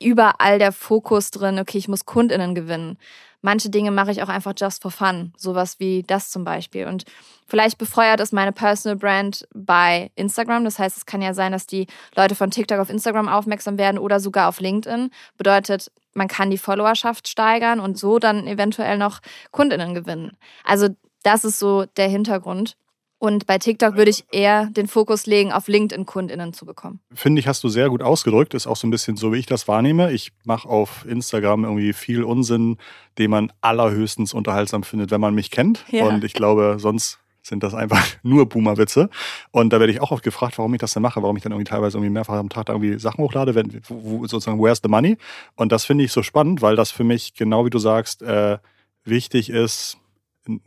[0.01, 2.97] überall der Fokus drin, okay, ich muss KundInnen gewinnen
[3.43, 5.31] manche Dinge mache ich auch einfach just for fun.
[5.37, 6.87] Sowas wie das zum Beispiel.
[6.87, 7.03] Und
[7.45, 10.63] vielleicht befeuert es meine Personal Brand bei Instagram.
[10.63, 13.99] Das heißt, es kann ja sein, dass die Leute von TikTok auf Instagram aufmerksam werden
[13.99, 15.11] oder sogar auf LinkedIn.
[15.37, 19.19] Bedeutet, man kann die Followerschaft steigern und so dann eventuell noch
[19.51, 20.37] Kundinnen gewinnen.
[20.63, 20.89] Also
[21.21, 22.77] das ist so der Hintergrund.
[23.23, 26.99] Und bei TikTok würde ich eher den Fokus legen, auf LinkedIn-KundInnen zu bekommen.
[27.13, 28.53] Finde ich, hast du sehr gut ausgedrückt.
[28.53, 30.11] Ist auch so ein bisschen so, wie ich das wahrnehme.
[30.11, 32.75] Ich mache auf Instagram irgendwie viel Unsinn,
[33.17, 35.85] den man allerhöchstens unterhaltsam findet, wenn man mich kennt.
[35.89, 36.03] Ja.
[36.03, 39.09] Und ich glaube, sonst sind das einfach nur Boomer-Witze.
[39.51, 41.53] Und da werde ich auch oft gefragt, warum ich das denn mache, warum ich dann
[41.53, 45.15] irgendwie teilweise irgendwie mehrfach am Tag irgendwie Sachen hochlade, wenn, wo, sozusagen, where's the money?
[45.55, 48.57] Und das finde ich so spannend, weil das für mich, genau wie du sagst, äh,
[49.05, 49.97] wichtig ist,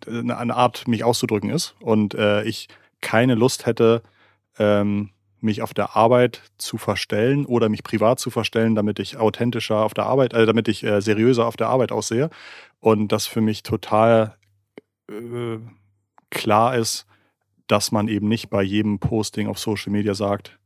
[0.07, 2.69] eine Art, mich auszudrücken ist und äh, ich
[3.01, 4.03] keine Lust hätte,
[4.59, 5.11] ähm,
[5.41, 9.95] mich auf der Arbeit zu verstellen oder mich privat zu verstellen, damit ich authentischer auf
[9.95, 12.31] der Arbeit, äh, damit ich äh, seriöser auf der Arbeit aussehe.
[12.81, 14.37] Und das für mich total
[15.11, 15.59] äh,
[16.31, 17.07] klar ist,
[17.67, 20.59] dass man eben nicht bei jedem Posting auf Social Media sagt,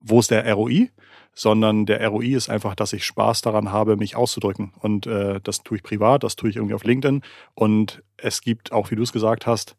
[0.00, 0.90] wo ist der ROI,
[1.34, 4.72] sondern der ROI ist einfach, dass ich Spaß daran habe, mich auszudrücken.
[4.80, 7.22] Und äh, das tue ich privat, das tue ich irgendwie auf LinkedIn.
[7.54, 9.76] Und es gibt auch, wie du es gesagt hast,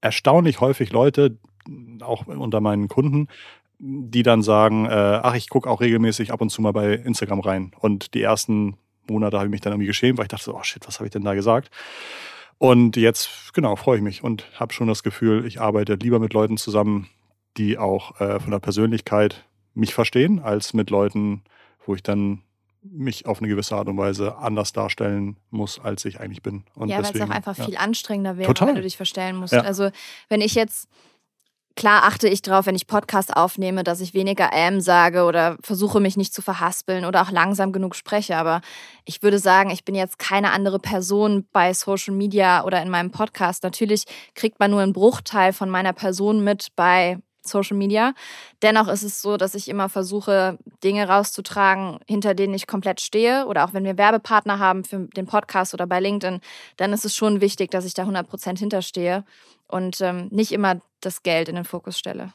[0.00, 1.38] erstaunlich häufig Leute,
[2.00, 3.28] auch unter meinen Kunden,
[3.78, 7.40] die dann sagen, äh, ach, ich gucke auch regelmäßig ab und zu mal bei Instagram
[7.40, 7.72] rein.
[7.80, 8.76] Und die ersten
[9.08, 11.06] Monate habe ich mich dann irgendwie geschämt, weil ich dachte so, oh shit, was habe
[11.06, 11.70] ich denn da gesagt?
[12.58, 16.32] Und jetzt, genau, freue ich mich und habe schon das Gefühl, ich arbeite lieber mit
[16.32, 17.08] Leuten zusammen,
[17.56, 21.42] die auch äh, von der Persönlichkeit mich verstehen, als mit Leuten,
[21.86, 22.42] wo ich dann
[22.82, 26.64] mich auf eine gewisse Art und Weise anders darstellen muss, als ich eigentlich bin.
[26.74, 27.64] Und ja, weil es auch einfach ja.
[27.64, 28.68] viel anstrengender wäre, Total.
[28.68, 29.54] wenn du dich verstellen musst.
[29.54, 29.62] Ja.
[29.62, 29.90] Also
[30.28, 30.88] wenn ich jetzt
[31.76, 35.98] Klar achte ich darauf, wenn ich Podcast aufnehme, dass ich weniger ähm sage oder versuche
[35.98, 38.36] mich nicht zu verhaspeln oder auch langsam genug spreche.
[38.36, 38.60] Aber
[39.04, 43.10] ich würde sagen, ich bin jetzt keine andere Person bei Social Media oder in meinem
[43.10, 43.64] Podcast.
[43.64, 44.04] Natürlich
[44.36, 48.14] kriegt man nur einen Bruchteil von meiner Person mit bei Social Media.
[48.62, 53.46] Dennoch ist es so, dass ich immer versuche, Dinge rauszutragen, hinter denen ich komplett stehe.
[53.46, 56.40] Oder auch wenn wir Werbepartner haben für den Podcast oder bei LinkedIn,
[56.76, 59.24] dann ist es schon wichtig, dass ich da 100 Prozent hinterstehe
[59.68, 62.32] und ähm, nicht immer das Geld in den Fokus stelle.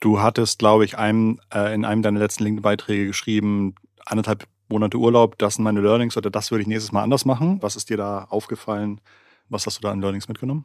[0.00, 5.38] Du hattest, glaube ich, einem, äh, in einem deiner letzten LinkedIn-Beiträge geschrieben, anderthalb Monate Urlaub,
[5.38, 7.62] das sind meine Learnings oder das würde ich nächstes Mal anders machen.
[7.62, 9.00] Was ist dir da aufgefallen?
[9.48, 10.64] Was hast du da an Learnings mitgenommen?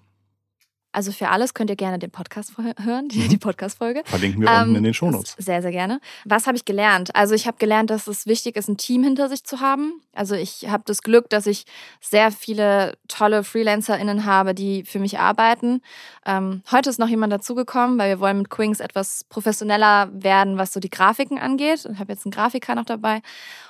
[0.91, 3.39] Also für alles könnt ihr gerne den Podcast hören, die, mhm.
[3.39, 4.01] Podcast-Folge.
[4.05, 5.35] Verlinken wir ähm, unten in den Shownotes.
[5.37, 5.99] Sehr, sehr gerne.
[6.25, 7.15] Was habe ich gelernt?
[7.15, 10.01] Also ich habe gelernt, dass es wichtig ist, ein Team hinter sich zu haben.
[10.13, 11.65] Also ich habe das Glück, dass ich
[12.01, 15.81] sehr viele tolle FreelancerInnen habe, die für mich arbeiten.
[16.25, 20.73] Ähm, heute ist noch jemand dazugekommen, weil wir wollen mit Quings etwas professioneller werden, was
[20.73, 21.87] so die Grafiken angeht.
[21.91, 23.21] Ich habe jetzt einen Grafiker noch dabei.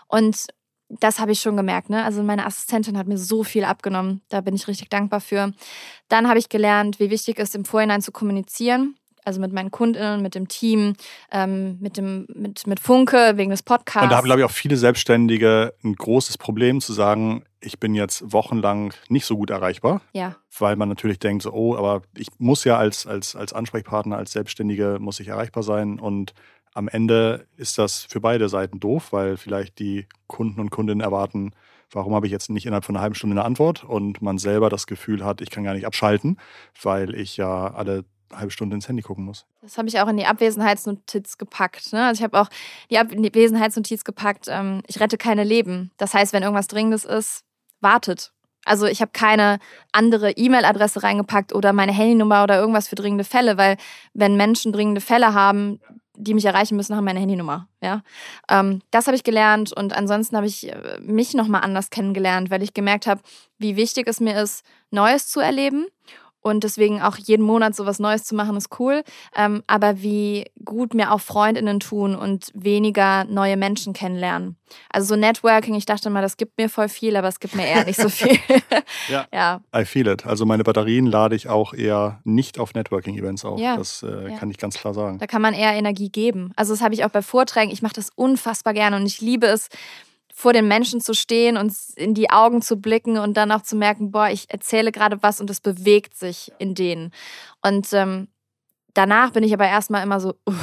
[0.08, 0.48] Und
[0.90, 1.90] das habe ich schon gemerkt.
[1.90, 2.04] Ne?
[2.04, 4.22] Also meine Assistentin hat mir so viel abgenommen.
[4.30, 5.52] Da bin ich richtig dankbar für.
[6.08, 8.96] Dann habe ich gelernt, wie wichtig es ist, im Vorhinein zu kommunizieren.
[9.26, 10.94] Also mit meinen KundInnen, mit dem Team,
[11.34, 14.04] ähm, mit, dem, mit, mit Funke, wegen des Podcasts.
[14.04, 17.94] Und da haben, glaube ich, auch viele Selbstständige ein großes Problem zu sagen, ich bin
[17.94, 20.00] jetzt wochenlang nicht so gut erreichbar.
[20.14, 20.38] Ja.
[20.58, 24.32] Weil man natürlich denkt, so, oh, aber ich muss ja als, als, als Ansprechpartner, als
[24.32, 26.00] Selbstständige, muss ich erreichbar sein.
[26.00, 26.34] Und
[26.78, 31.52] am Ende ist das für beide Seiten doof, weil vielleicht die Kunden und Kundinnen erwarten,
[31.92, 34.70] warum habe ich jetzt nicht innerhalb von einer halben Stunde eine Antwort und man selber
[34.70, 36.38] das Gefühl hat, ich kann gar nicht abschalten,
[36.84, 39.48] weil ich ja alle halbe Stunde ins Handy gucken muss.
[39.64, 41.94] Das habe ich auch in die Abwesenheitsnotiz gepackt.
[41.94, 42.06] Ne?
[42.06, 42.50] Also ich habe auch
[42.92, 45.90] die Abwesenheitsnotiz gepackt, ähm, ich rette keine Leben.
[45.98, 47.44] Das heißt, wenn irgendwas Dringendes ist,
[47.82, 48.34] wartet.
[48.66, 49.58] Also ich habe keine
[49.94, 53.78] andere E-Mail-Adresse reingepackt oder meine Handynummer oder irgendwas für dringende Fälle, weil
[54.14, 55.80] wenn Menschen dringende Fälle haben,
[56.18, 57.68] die mich erreichen müssen, haben meine Handynummer.
[57.82, 58.02] Ja,
[58.50, 62.50] ähm, das habe ich gelernt und ansonsten habe ich äh, mich noch mal anders kennengelernt,
[62.50, 63.22] weil ich gemerkt habe,
[63.58, 65.88] wie wichtig es mir ist, Neues zu erleben
[66.48, 69.04] und deswegen auch jeden Monat so was Neues zu machen, ist cool.
[69.36, 74.58] Ähm, aber wie gut mir auch Freundinnen tun und weniger neue Menschen kennenlernen.
[74.90, 77.66] Also so Networking, ich dachte mal, das gibt mir voll viel, aber es gibt mir
[77.66, 78.38] eher nicht so viel.
[79.08, 79.26] ja.
[79.34, 79.62] ja.
[79.76, 80.26] I feel it.
[80.26, 83.60] Also meine Batterien lade ich auch eher nicht auf Networking-Events auf.
[83.60, 83.78] Ja.
[83.78, 84.38] Das äh, ja.
[84.38, 85.20] kann ich ganz klar sagen.
[85.20, 86.52] Da kann man eher Energie geben.
[86.56, 87.72] Also das habe ich auch bei Vorträgen.
[87.72, 89.70] Ich mache das unfassbar gerne und ich liebe es,
[90.38, 93.76] vor den Menschen zu stehen und in die Augen zu blicken und dann auch zu
[93.76, 97.12] merken, boah, ich erzähle gerade was und es bewegt sich in denen.
[97.64, 98.28] Und ähm,
[98.94, 100.54] danach bin ich aber erstmal immer so, uh,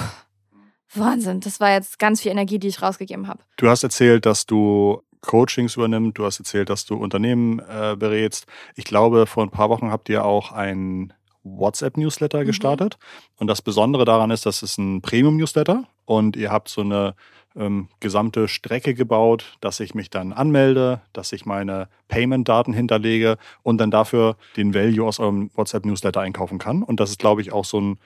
[0.94, 3.40] Wahnsinn, das war jetzt ganz viel Energie, die ich rausgegeben habe.
[3.56, 8.46] Du hast erzählt, dass du Coachings übernimmst, du hast erzählt, dass du Unternehmen äh, berätst.
[8.76, 12.46] Ich glaube, vor ein paar Wochen habt ihr auch ein WhatsApp-Newsletter mhm.
[12.46, 12.96] gestartet.
[13.38, 17.16] Und das Besondere daran ist, dass es ein Premium-Newsletter und ihr habt so eine
[17.56, 23.78] ähm, gesamte Strecke gebaut, dass ich mich dann anmelde, dass ich meine Payment-Daten hinterlege und
[23.78, 26.82] dann dafür den Value aus eurem WhatsApp-Newsletter einkaufen kann.
[26.82, 27.98] Und das ist, glaube ich, auch so ein,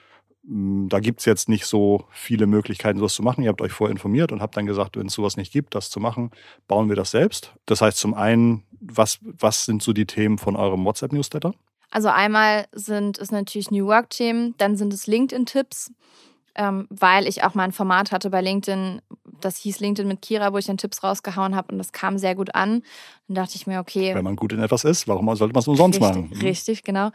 [0.43, 3.43] mm, da gibt es jetzt nicht so viele Möglichkeiten, sowas zu machen.
[3.43, 5.89] Ihr habt euch vorher informiert und habt dann gesagt, wenn es sowas nicht gibt, das
[5.89, 6.31] zu machen,
[6.67, 7.53] bauen wir das selbst.
[7.65, 11.53] Das heißt zum einen, was, was sind so die Themen von eurem WhatsApp-Newsletter?
[11.91, 15.91] Also einmal sind es natürlich New Work-Themen, dann sind es LinkedIn-Tipps
[16.55, 19.01] ähm, weil ich auch mal ein Format hatte bei LinkedIn,
[19.41, 22.35] das hieß LinkedIn mit Kira, wo ich dann Tipps rausgehauen habe und das kam sehr
[22.35, 22.83] gut an.
[23.27, 24.13] Dann dachte ich mir, okay.
[24.15, 26.31] Wenn man gut in etwas ist, warum sollte man es umsonst richtig, machen?
[26.33, 26.41] Mhm.
[26.41, 27.11] Richtig, genau.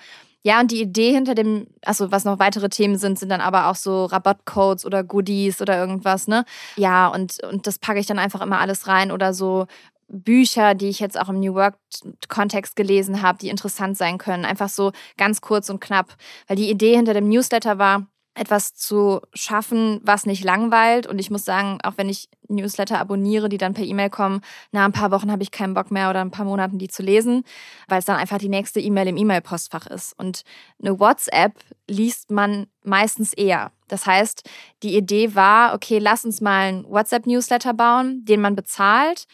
[0.47, 3.69] Ja, und die Idee hinter dem, also was noch weitere Themen sind, sind dann aber
[3.69, 6.45] auch so Rabattcodes oder Goodies oder irgendwas, ne?
[6.77, 9.67] Ja, und, und das packe ich dann einfach immer alles rein oder so
[10.09, 14.45] Bücher, die ich jetzt auch im New Work-Kontext gelesen habe, die interessant sein können.
[14.45, 16.15] Einfach so ganz kurz und knapp.
[16.47, 21.07] Weil die Idee hinter dem Newsletter war, etwas zu schaffen, was nicht langweilt.
[21.07, 24.41] Und ich muss sagen, auch wenn ich Newsletter abonniere, die dann per E-Mail kommen,
[24.73, 27.03] nach ein paar Wochen habe ich keinen Bock mehr oder ein paar Monaten die zu
[27.03, 27.45] lesen,
[27.89, 30.19] weil es dann einfach die nächste E-Mail im E-Mail-Postfach ist.
[30.19, 30.43] Und
[30.81, 31.55] eine WhatsApp
[31.89, 33.71] liest man meistens eher.
[33.89, 34.49] Das heißt,
[34.83, 39.27] die Idee war, okay, lass uns mal einen WhatsApp-Newsletter bauen, den man bezahlt,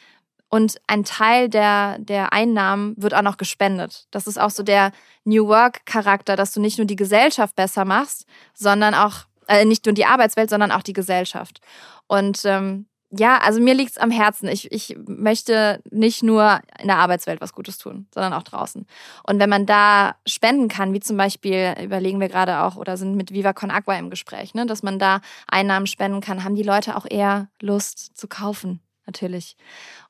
[0.51, 4.07] und ein Teil der, der Einnahmen wird auch noch gespendet.
[4.11, 4.93] Das ist auch so der
[5.25, 9.95] New Work-Charakter, dass du nicht nur die Gesellschaft besser machst, sondern auch Äh, nicht nur
[9.95, 11.61] die Arbeitswelt, sondern auch die Gesellschaft.
[12.07, 14.47] Und ähm, ja, also mir liegt es am Herzen.
[14.49, 18.87] Ich, ich möchte nicht nur in der Arbeitswelt was Gutes tun, sondern auch draußen.
[19.27, 23.17] Und wenn man da spenden kann, wie zum Beispiel, überlegen wir gerade auch oder sind
[23.17, 26.63] mit Viva Con Agua im Gespräch, ne, dass man da Einnahmen spenden kann, haben die
[26.63, 29.57] Leute auch eher Lust zu kaufen, natürlich.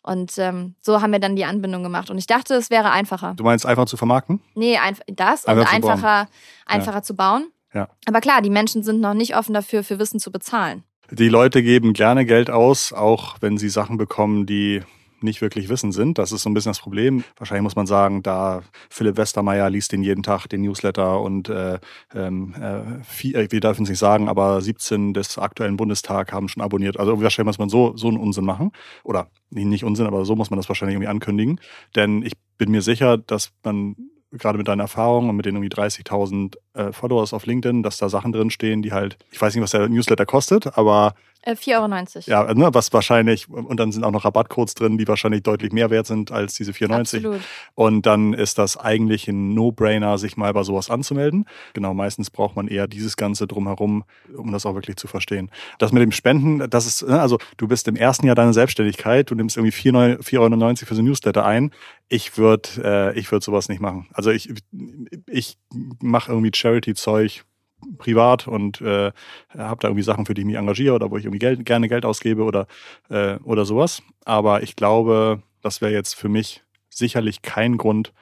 [0.03, 2.11] Und ähm, so haben wir dann die Anbindung gemacht.
[2.11, 3.35] Und ich dachte, es wäre einfacher.
[3.37, 4.40] Du meinst einfach zu vermarkten?
[4.55, 6.29] Nee, ein, das und einfach einfacher,
[6.66, 7.03] einfacher ja.
[7.03, 7.50] zu bauen.
[7.72, 7.88] Ja.
[8.07, 10.83] Aber klar, die Menschen sind noch nicht offen dafür, für Wissen zu bezahlen.
[11.11, 14.83] Die Leute geben gerne Geld aus, auch wenn sie Sachen bekommen, die
[15.22, 16.18] nicht wirklich Wissen sind.
[16.18, 17.24] Das ist so ein bisschen das Problem.
[17.37, 21.78] Wahrscheinlich muss man sagen, da Philipp Westermeier liest den jeden Tag, den Newsletter und äh,
[22.14, 26.62] ähm, äh, äh, wir dürfen es nicht sagen, aber 17 des aktuellen Bundestag haben schon
[26.62, 26.98] abonniert.
[26.98, 28.72] Also wahrscheinlich muss man so, so einen Unsinn machen.
[29.04, 31.61] Oder nicht Unsinn, aber so muss man das wahrscheinlich irgendwie ankündigen.
[31.96, 33.96] Denn ich bin mir sicher, dass man
[34.33, 38.09] gerade mit deiner Erfahrung und mit den irgendwie 30.000 äh, Followers auf LinkedIn, dass da
[38.09, 41.14] Sachen drinstehen, die halt, ich weiß nicht, was der Newsletter kostet, aber
[41.46, 42.48] 4,90 äh, Euro.
[42.48, 45.90] Ja, ne, was wahrscheinlich, und dann sind auch noch Rabattcodes drin, die wahrscheinlich deutlich mehr
[45.90, 46.98] wert sind als diese 4,90.
[47.00, 47.40] Absolut.
[47.74, 51.46] Und dann ist das eigentlich ein No-Brainer, sich mal bei sowas anzumelden.
[51.72, 54.05] Genau, meistens braucht man eher dieses Ganze drumherum,
[54.37, 55.50] um das auch wirklich zu verstehen.
[55.79, 59.31] Das mit dem Spenden, das ist, ne, also du bist im ersten Jahr deiner Selbstständigkeit,
[59.31, 61.70] du nimmst irgendwie 4,90 Euro für so ein Newsletter ein.
[62.09, 62.68] Ich würde
[63.14, 64.09] äh, ich würd sowas nicht machen.
[64.12, 64.53] Also ich,
[65.26, 65.59] ich
[66.03, 67.44] mache irgendwie Charity-Zeug,
[67.98, 69.12] privat und äh,
[69.56, 71.88] habe da irgendwie Sachen, für die ich mich engagiere oder wo ich irgendwie Geld, gerne
[71.88, 72.66] Geld ausgebe oder,
[73.08, 74.02] äh, oder sowas.
[74.24, 78.12] Aber ich glaube, das wäre jetzt für mich sicherlich kein Grund,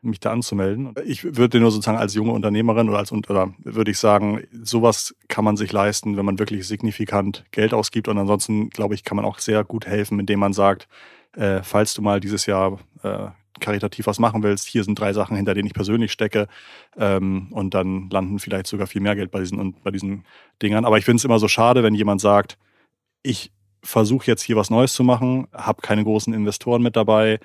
[0.00, 0.94] mich da anzumelden.
[1.04, 5.44] Ich würde nur sozusagen als junge Unternehmerin oder als oder würde ich sagen, sowas kann
[5.44, 8.08] man sich leisten, wenn man wirklich signifikant Geld ausgibt.
[8.08, 10.88] Und ansonsten, glaube ich, kann man auch sehr gut helfen, indem man sagt,
[11.36, 13.28] äh, falls du mal dieses Jahr äh,
[13.60, 16.48] karitativ was machen willst, hier sind drei Sachen, hinter denen ich persönlich stecke.
[16.96, 20.24] Ähm, und dann landen vielleicht sogar viel mehr Geld bei diesen, bei diesen
[20.62, 20.84] Dingern.
[20.84, 22.58] Aber ich finde es immer so schade, wenn jemand sagt,
[23.22, 27.38] ich versuche jetzt hier was Neues zu machen, habe keine großen Investoren mit dabei,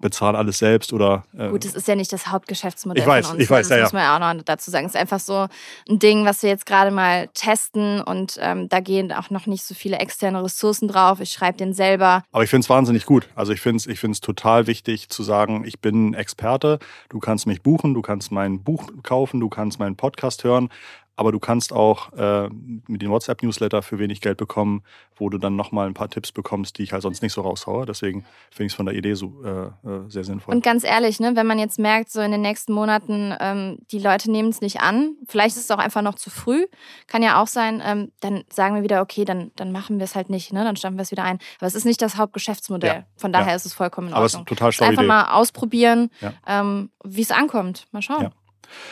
[0.00, 1.24] bezahle alles selbst oder.
[1.36, 3.02] Äh Gut, das ist ja nicht das Hauptgeschäftsmodell.
[3.02, 3.76] Ich weiß, von uns, ich weiß, ne?
[3.76, 3.84] das ja.
[3.84, 4.86] muss man ja auch noch dazu sagen.
[4.86, 5.46] Es ist einfach so
[5.88, 9.64] ein Ding, was wir jetzt gerade mal testen und ähm, da gehen auch noch nicht
[9.64, 11.20] so viele externe Ressourcen drauf.
[11.20, 12.22] Ich schreibe den selber.
[12.32, 13.28] Aber ich finde es wahnsinnig gut.
[13.34, 17.46] Also ich finde es ich find's total wichtig zu sagen, ich bin Experte, du kannst
[17.46, 20.70] mich buchen, du kannst mein Buch kaufen, du kannst meinen Podcast hören
[21.16, 22.48] aber du kannst auch äh,
[22.86, 24.82] mit den WhatsApp-Newsletter für wenig Geld bekommen,
[25.16, 27.84] wo du dann nochmal ein paar Tipps bekommst, die ich halt sonst nicht so raushaue.
[27.84, 30.54] Deswegen finde ich es von der Idee so äh, äh, sehr sinnvoll.
[30.54, 33.98] Und ganz ehrlich, ne, wenn man jetzt merkt, so in den nächsten Monaten, ähm, die
[33.98, 36.66] Leute nehmen es nicht an, vielleicht ist es auch einfach noch zu früh,
[37.06, 40.14] kann ja auch sein, ähm, dann sagen wir wieder, okay, dann, dann machen wir es
[40.14, 40.64] halt nicht, ne?
[40.64, 41.38] dann stampfen wir es wieder ein.
[41.58, 42.94] Aber es ist nicht das Hauptgeschäftsmodell.
[42.94, 43.04] Ja.
[43.16, 43.56] Von daher ja.
[43.56, 44.20] ist es vollkommen in Ordnung.
[44.20, 46.32] Aber es ist total schlau Einfach mal ausprobieren, ja.
[46.46, 47.86] ähm, wie es ankommt.
[47.92, 48.30] Mal schauen.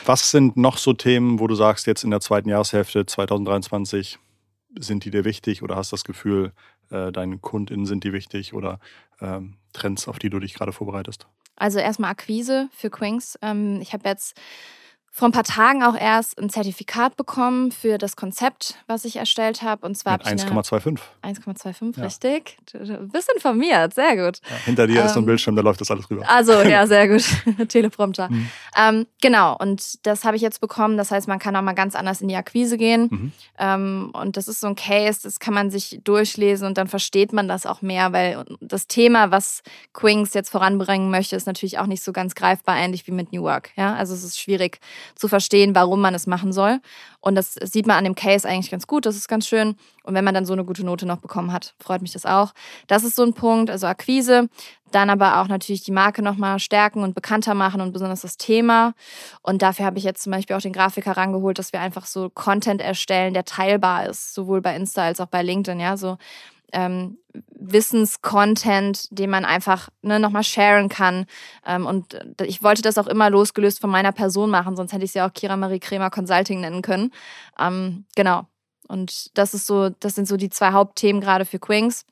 [0.04, 4.18] Was sind noch so Themen, wo du sagst, jetzt in der zweiten Jahreshälfte 2023
[4.78, 6.52] sind die dir wichtig oder hast das Gefühl,
[6.90, 8.80] äh, deinen KundInnen sind die wichtig oder
[9.20, 11.26] ähm, Trends, auf die du dich gerade vorbereitest?
[11.56, 13.38] Also erstmal Akquise für Quinks.
[13.42, 14.38] Ähm, ich habe jetzt
[15.18, 19.62] vor ein paar Tagen auch erst ein Zertifikat bekommen für das Konzept, was ich erstellt
[19.62, 19.84] habe.
[19.84, 21.00] Und zwar 1,25.
[21.24, 22.04] 1,25, ja.
[22.04, 22.56] richtig.
[22.72, 22.78] Du
[23.08, 24.38] bist informiert, sehr gut.
[24.48, 26.22] Ja, hinter dir ähm, ist so ein ähm, Bildschirm, da läuft das alles rüber.
[26.28, 27.24] Also, ja, sehr gut.
[27.68, 28.28] Teleprompter.
[28.30, 28.48] Mhm.
[28.76, 30.96] Ähm, genau, und das habe ich jetzt bekommen.
[30.96, 33.08] Das heißt, man kann auch mal ganz anders in die Akquise gehen.
[33.10, 33.32] Mhm.
[33.58, 37.32] Ähm, und das ist so ein Case, das kann man sich durchlesen und dann versteht
[37.32, 41.86] man das auch mehr, weil das Thema, was Quinks jetzt voranbringen möchte, ist natürlich auch
[41.86, 43.70] nicht so ganz greifbar, ähnlich wie mit New Work.
[43.74, 43.96] Ja?
[43.96, 44.78] Also es ist schwierig
[45.14, 46.80] zu verstehen, warum man es machen soll.
[47.20, 49.06] Und das sieht man an dem Case eigentlich ganz gut.
[49.06, 49.76] Das ist ganz schön.
[50.04, 52.52] Und wenn man dann so eine gute Note noch bekommen hat, freut mich das auch.
[52.86, 54.48] Das ist so ein Punkt, also Akquise.
[54.92, 58.94] Dann aber auch natürlich die Marke nochmal stärken und bekannter machen und besonders das Thema.
[59.42, 62.30] Und dafür habe ich jetzt zum Beispiel auch den Grafiker rangeholt, dass wir einfach so
[62.30, 65.80] Content erstellen, der teilbar ist, sowohl bei Insta als auch bei LinkedIn.
[65.80, 66.16] Ja, so
[66.72, 67.18] ähm,
[67.50, 71.26] Wissenscontent, den man einfach ne, nochmal sharen kann.
[71.66, 75.12] Ähm, und ich wollte das auch immer losgelöst von meiner Person machen, sonst hätte ich
[75.12, 77.12] sie auch Kira Marie Kremer Consulting nennen können.
[77.58, 78.46] Ähm, genau.
[78.88, 82.04] Und das ist so, das sind so die zwei Hauptthemen gerade für Quings.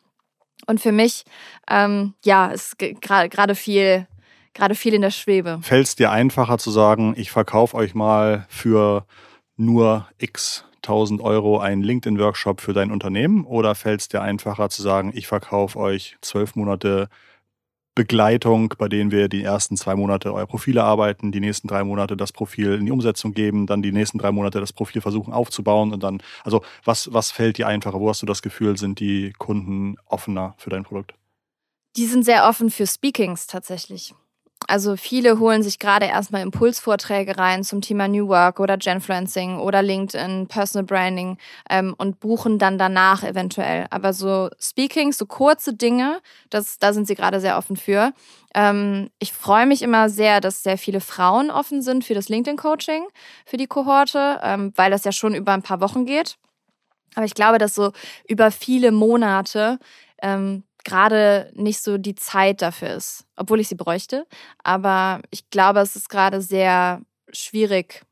[0.66, 1.24] Und für mich,
[1.68, 4.06] ähm, ja, ist gerade viel,
[4.54, 5.58] gerade viel in der Schwebe.
[5.62, 9.06] Fällt es dir einfacher zu sagen, ich verkaufe euch mal für
[9.56, 14.82] nur X 1000 Euro einen LinkedIn-Workshop für dein Unternehmen oder fällt es dir einfacher zu
[14.82, 17.08] sagen, ich verkaufe euch zwölf Monate
[17.96, 22.14] Begleitung, bei denen wir die ersten zwei Monate euer Profile arbeiten, die nächsten drei Monate
[22.16, 25.94] das Profil in die Umsetzung geben, dann die nächsten drei Monate das Profil versuchen aufzubauen
[25.94, 27.98] und dann, also was, was fällt dir einfacher?
[27.98, 31.14] Wo hast du das Gefühl, sind die Kunden offener für dein Produkt?
[31.96, 34.14] Die sind sehr offen für Speakings tatsächlich.
[34.68, 39.82] Also viele holen sich gerade erstmal Impulsvorträge rein zum Thema New Work oder Genfluencing oder
[39.82, 41.38] LinkedIn, Personal Branding
[41.70, 43.86] ähm, und buchen dann danach eventuell.
[43.90, 48.12] Aber so Speaking, so kurze Dinge, das, da sind sie gerade sehr offen für.
[48.54, 53.04] Ähm, ich freue mich immer sehr, dass sehr viele Frauen offen sind für das LinkedIn-Coaching,
[53.44, 56.36] für die Kohorte, ähm, weil das ja schon über ein paar Wochen geht.
[57.14, 57.92] Aber ich glaube, dass so
[58.28, 59.78] über viele Monate
[60.22, 64.24] ähm, gerade nicht so die Zeit dafür ist, obwohl ich sie bräuchte.
[64.62, 68.06] Aber ich glaube, es ist gerade sehr schwierig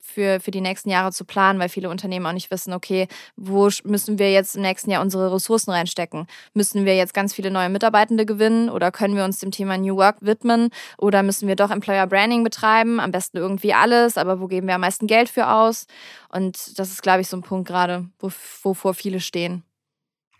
[0.00, 3.68] für, für die nächsten Jahre zu planen, weil viele Unternehmen auch nicht wissen, okay, wo
[3.84, 6.26] müssen wir jetzt im nächsten Jahr unsere Ressourcen reinstecken?
[6.52, 9.96] Müssen wir jetzt ganz viele neue Mitarbeitende gewinnen oder können wir uns dem Thema New
[9.96, 12.98] Work widmen oder müssen wir doch Employer Branding betreiben?
[12.98, 15.86] Am besten irgendwie alles, aber wo geben wir am meisten Geld für aus?
[16.28, 19.65] Und das ist, glaube ich, so ein Punkt gerade, wovor viele stehen.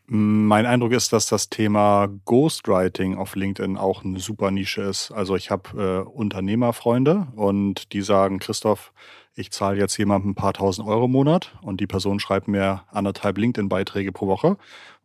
[0.08, 5.10] Mein Eindruck ist, dass das Thema Ghostwriting auf LinkedIn auch eine super Nische ist.
[5.10, 8.92] Also ich habe äh, Unternehmerfreunde und die sagen, Christoph,
[9.34, 12.84] ich zahle jetzt jemandem ein paar tausend Euro im Monat und die Person schreibt mir
[12.92, 14.56] anderthalb LinkedIn-Beiträge pro Woche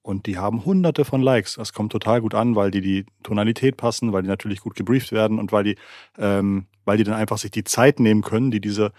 [0.03, 1.55] und die haben hunderte von Likes.
[1.55, 5.11] Das kommt total gut an, weil die die Tonalität passen, weil die natürlich gut gebrieft
[5.11, 5.77] werden und weil die,
[6.19, 8.91] ähm, weil die dann einfach sich die Zeit nehmen können, die diese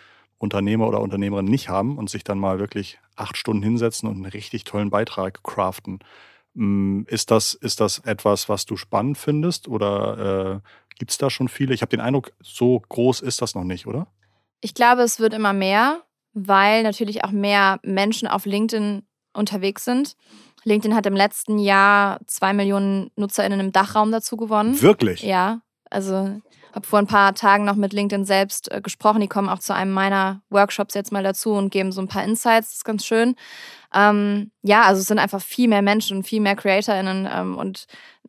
[0.42, 4.26] Unternehmer oder Unternehmerin nicht haben und sich dann mal wirklich acht Stunden hinsetzen und einen
[4.26, 6.00] richtig tollen Beitrag craften.
[6.54, 11.30] Mm, ist das, ist das etwas, was du spannend findest oder äh, gibt es da
[11.30, 11.74] schon viele?
[11.74, 14.08] Ich habe den Eindruck, so groß ist das noch nicht, oder?
[14.60, 16.02] Ich glaube, es wird immer mehr,
[16.32, 20.16] weil natürlich auch mehr Menschen auf LinkedIn unterwegs sind.
[20.64, 24.80] LinkedIn hat im letzten Jahr zwei Millionen NutzerInnen im Dachraum dazu gewonnen.
[24.82, 25.22] Wirklich?
[25.22, 25.60] Ja.
[25.88, 26.40] Also
[26.74, 29.20] habe vor ein paar Tagen noch mit LinkedIn selbst äh, gesprochen.
[29.20, 32.24] Die kommen auch zu einem meiner Workshops jetzt mal dazu und geben so ein paar
[32.24, 32.68] Insights.
[32.68, 33.36] Das ist ganz schön.
[33.94, 37.86] Ähm, ja, also es sind einfach viel mehr Menschen und viel mehr CreatorInnen ähm, und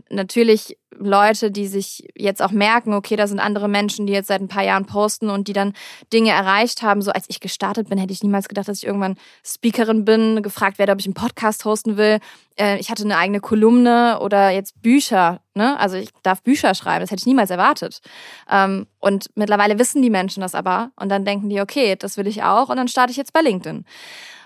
[0.10, 4.42] natürlich Leute, die sich jetzt auch merken, okay, da sind andere Menschen, die jetzt seit
[4.42, 5.74] ein paar Jahren posten und die dann
[6.12, 7.02] Dinge erreicht haben.
[7.02, 10.78] So als ich gestartet bin, hätte ich niemals gedacht, dass ich irgendwann Speakerin bin, gefragt
[10.78, 12.20] werde, ob ich einen Podcast hosten will.
[12.58, 15.42] Äh, ich hatte eine eigene Kolumne oder jetzt Bücher.
[15.56, 15.80] Ne?
[15.80, 18.02] Also ich darf Bücher schreiben, das hätte ich niemals erwartet.
[18.50, 22.28] Ähm, und mittlerweile wissen die Menschen das aber und dann denken die, okay, das will
[22.28, 23.86] ich auch und dann starte ich jetzt bei LinkedIn.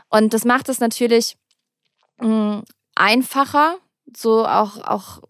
[0.09, 1.37] Und das macht es natürlich
[2.19, 2.63] mh, mm,
[2.95, 3.77] einfacher,
[4.15, 5.21] so auch, auch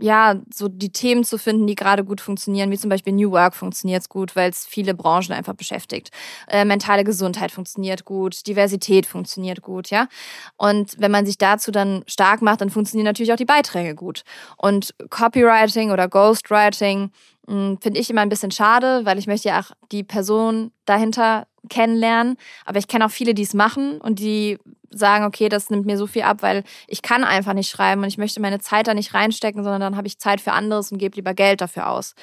[0.00, 3.54] ja, so die Themen zu finden, die gerade gut funktionieren, wie zum Beispiel New Work
[3.54, 6.10] funktioniert gut, weil es viele Branchen einfach beschäftigt.
[6.46, 10.08] Äh, mentale Gesundheit funktioniert gut, Diversität funktioniert gut, ja.
[10.56, 14.22] Und wenn man sich dazu dann stark macht, dann funktionieren natürlich auch die Beiträge gut.
[14.56, 17.10] Und Copywriting oder Ghostwriting hm,
[17.48, 22.36] finde ich immer ein bisschen schade, weil ich möchte ja auch die Person dahinter kennenlernen.
[22.64, 24.58] Aber ich kenne auch viele, die es machen und die
[24.90, 28.08] sagen, okay, das nimmt mir so viel ab, weil ich kann einfach nicht schreiben und
[28.08, 30.98] ich möchte meine Zeit da nicht reinstecken, sondern dann habe ich Zeit für anderes und
[30.98, 32.14] gebe lieber Geld dafür aus.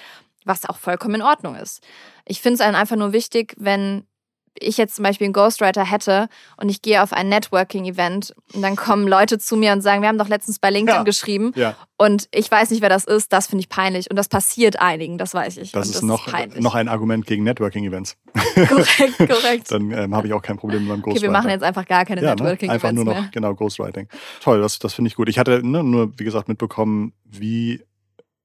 [0.45, 1.83] Was auch vollkommen in Ordnung ist.
[2.25, 4.05] Ich finde es einfach nur wichtig, wenn
[4.59, 8.75] ich jetzt zum Beispiel einen Ghostwriter hätte und ich gehe auf ein Networking-Event und dann
[8.75, 11.75] kommen Leute zu mir und sagen, wir haben doch letztens bei LinkedIn ja, geschrieben ja.
[11.97, 15.17] und ich weiß nicht, wer das ist, das finde ich peinlich und das passiert einigen,
[15.17, 15.71] das weiß ich.
[15.71, 18.17] Das, ist, das noch, ist noch ein Argument gegen Networking-Events.
[18.33, 19.71] Korrekt, korrekt.
[19.71, 21.17] dann ähm, habe ich auch kein Problem mit meinem Ghostwriter.
[21.17, 22.89] Okay, wir machen jetzt einfach gar keine ja, Networking-Events ne?
[22.89, 23.29] Einfach nur noch, mehr.
[23.31, 24.07] genau, Ghostwriting.
[24.41, 25.29] Toll, das, das finde ich gut.
[25.29, 27.83] Ich hatte ne, nur, wie gesagt, mitbekommen, wie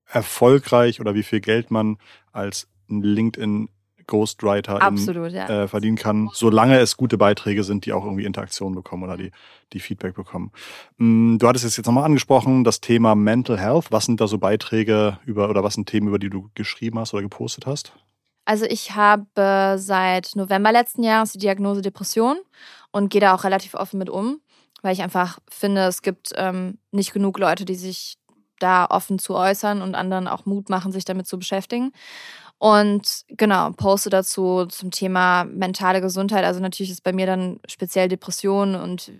[0.06, 1.98] erfolgreich oder wie viel Geld man
[2.32, 3.68] als LinkedIn
[4.10, 5.48] Ghostwriter Absolut, ja.
[5.48, 9.30] äh, verdienen kann, solange es gute Beiträge sind, die auch irgendwie Interaktion bekommen oder die,
[9.72, 10.52] die Feedback bekommen.
[10.98, 13.86] Mm, du hattest es jetzt nochmal angesprochen, das Thema Mental Health.
[13.90, 17.14] Was sind da so Beiträge über oder was sind Themen, über die du geschrieben hast
[17.14, 17.94] oder gepostet hast?
[18.44, 22.36] Also ich habe seit November letzten Jahres die Diagnose Depression
[22.90, 24.40] und gehe da auch relativ offen mit um,
[24.82, 28.18] weil ich einfach finde, es gibt ähm, nicht genug Leute, die sich
[28.58, 31.92] da offen zu äußern und anderen auch Mut machen, sich damit zu beschäftigen.
[32.60, 36.44] Und genau, poste dazu zum Thema mentale Gesundheit.
[36.44, 39.10] Also natürlich ist bei mir dann speziell Depression und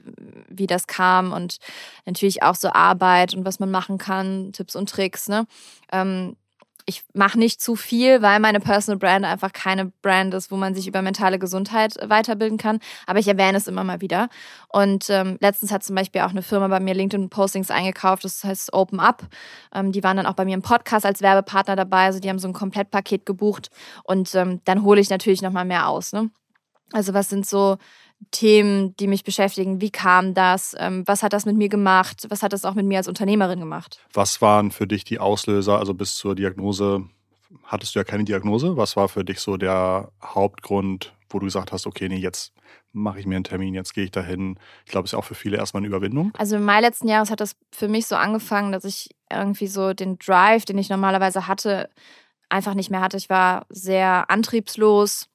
[0.46, 1.57] wie das kam und
[2.05, 5.26] natürlich auch so Arbeit und was man machen kann, Tipps und Tricks.
[5.29, 5.46] Ne?
[5.90, 6.37] Ähm,
[6.90, 10.74] ich mache nicht zu viel, weil meine Personal Brand einfach keine Brand ist, wo man
[10.74, 12.81] sich über mentale Gesundheit weiterbilden kann.
[13.07, 14.29] Aber ich erwähne es immer mal wieder.
[14.68, 18.72] Und ähm, letztens hat zum Beispiel auch eine Firma bei mir LinkedIn-Postings eingekauft, das heißt
[18.72, 19.22] Open Up.
[19.72, 22.07] Ähm, die waren dann auch bei mir im Podcast als Werbepartner dabei.
[22.07, 23.70] Also die haben so ein Komplettpaket gebucht.
[24.03, 26.12] Und ähm, dann hole ich natürlich nochmal mehr aus.
[26.12, 26.31] Ne?
[26.92, 27.79] Also was sind so
[28.30, 29.80] Themen, die mich beschäftigen.
[29.80, 30.76] Wie kam das?
[30.78, 32.26] Ähm, was hat das mit mir gemacht?
[32.28, 33.98] Was hat das auch mit mir als Unternehmerin gemacht?
[34.12, 35.78] Was waren für dich die Auslöser?
[35.78, 37.05] Also bis zur Diagnose
[37.64, 38.76] hattest du ja keine Diagnose.
[38.76, 42.53] Was war für dich so der Hauptgrund, wo du gesagt hast, okay, nee, jetzt
[42.92, 44.59] mache ich mir einen Termin, jetzt gehe ich dahin.
[44.84, 46.32] Ich glaube, es ist auch für viele erstmal eine Überwindung.
[46.36, 49.92] Also im Mai letzten Jahres hat das für mich so angefangen, dass ich irgendwie so
[49.92, 51.88] den Drive, den ich normalerweise hatte,
[52.49, 53.16] einfach nicht mehr hatte.
[53.16, 55.28] Ich war sehr antriebslos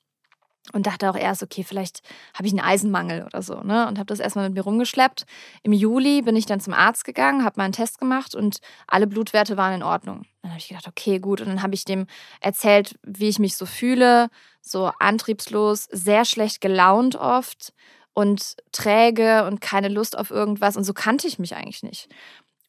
[0.73, 2.01] und dachte auch erst, okay, vielleicht
[2.33, 3.87] habe ich einen Eisenmangel oder so, ne?
[3.87, 5.25] Und habe das erstmal mit mir rumgeschleppt.
[5.63, 8.57] Im Juli bin ich dann zum Arzt gegangen, habe mal einen Test gemacht und
[8.87, 10.23] alle Blutwerte waren in Ordnung.
[10.41, 11.41] Dann habe ich gedacht, okay, gut.
[11.41, 12.07] Und dann habe ich dem
[12.41, 14.29] erzählt, wie ich mich so fühle,
[14.61, 17.73] so antriebslos, sehr schlecht gelaunt oft
[18.13, 20.77] und träge und keine Lust auf irgendwas.
[20.77, 22.07] Und so kannte ich mich eigentlich nicht.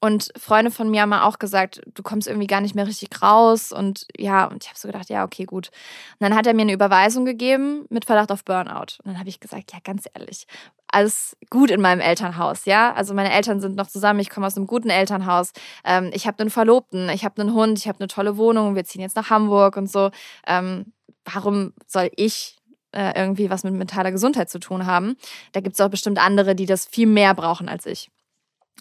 [0.07, 3.72] Und Freunde von mir haben auch gesagt, du kommst irgendwie gar nicht mehr richtig raus.
[3.72, 5.70] Und ja, und ich habe so gedacht, ja, okay, gut.
[6.12, 8.98] Und dann hat er mir eine Überweisung gegeben mit Verdacht auf Burnout.
[9.02, 10.46] Und dann habe ich gesagt, ja, ganz ehrlich,
[10.86, 12.92] alles gut in meinem Elternhaus, ja.
[12.92, 15.50] Also meine Eltern sind noch zusammen, ich komme aus einem guten Elternhaus.
[15.84, 18.84] Ähm, ich habe einen Verlobten, ich habe einen Hund, ich habe eine tolle Wohnung, wir
[18.84, 20.12] ziehen jetzt nach Hamburg und so.
[20.46, 20.92] Ähm,
[21.24, 22.59] warum soll ich
[22.92, 25.16] äh, irgendwie was mit mentaler Gesundheit zu tun haben?
[25.50, 28.09] Da gibt es auch bestimmt andere, die das viel mehr brauchen als ich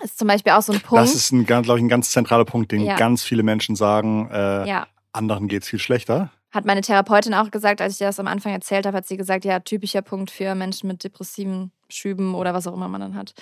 [0.02, 1.02] ist zum Beispiel auch so ein Punkt.
[1.02, 2.96] Das ist, ein, glaube ich, ein ganz zentraler Punkt, den ja.
[2.96, 4.88] ganz viele Menschen sagen, äh, ja.
[5.14, 6.32] anderen geht es viel schlechter.
[6.56, 9.44] Hat meine Therapeutin auch gesagt, als ich das am Anfang erzählt habe, hat sie gesagt,
[9.44, 13.34] ja, typischer Punkt für Menschen mit depressiven Schüben oder was auch immer man dann hat.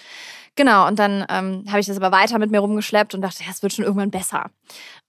[0.55, 3.51] Genau, und dann ähm, habe ich das aber weiter mit mir rumgeschleppt und dachte, ja,
[3.51, 4.49] es wird schon irgendwann besser.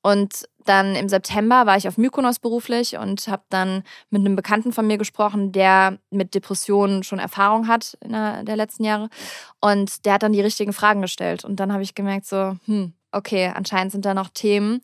[0.03, 4.75] Und dann im September war ich auf Mykonos beruflich und habe dann mit einem Bekannten
[4.75, 9.09] von mir gesprochen, der mit Depressionen schon Erfahrung hat in der, der letzten Jahre.
[9.63, 11.43] Und der hat dann die richtigen Fragen gestellt.
[11.43, 14.81] Und dann habe ich gemerkt, so, hm, okay, anscheinend sind da noch Themen,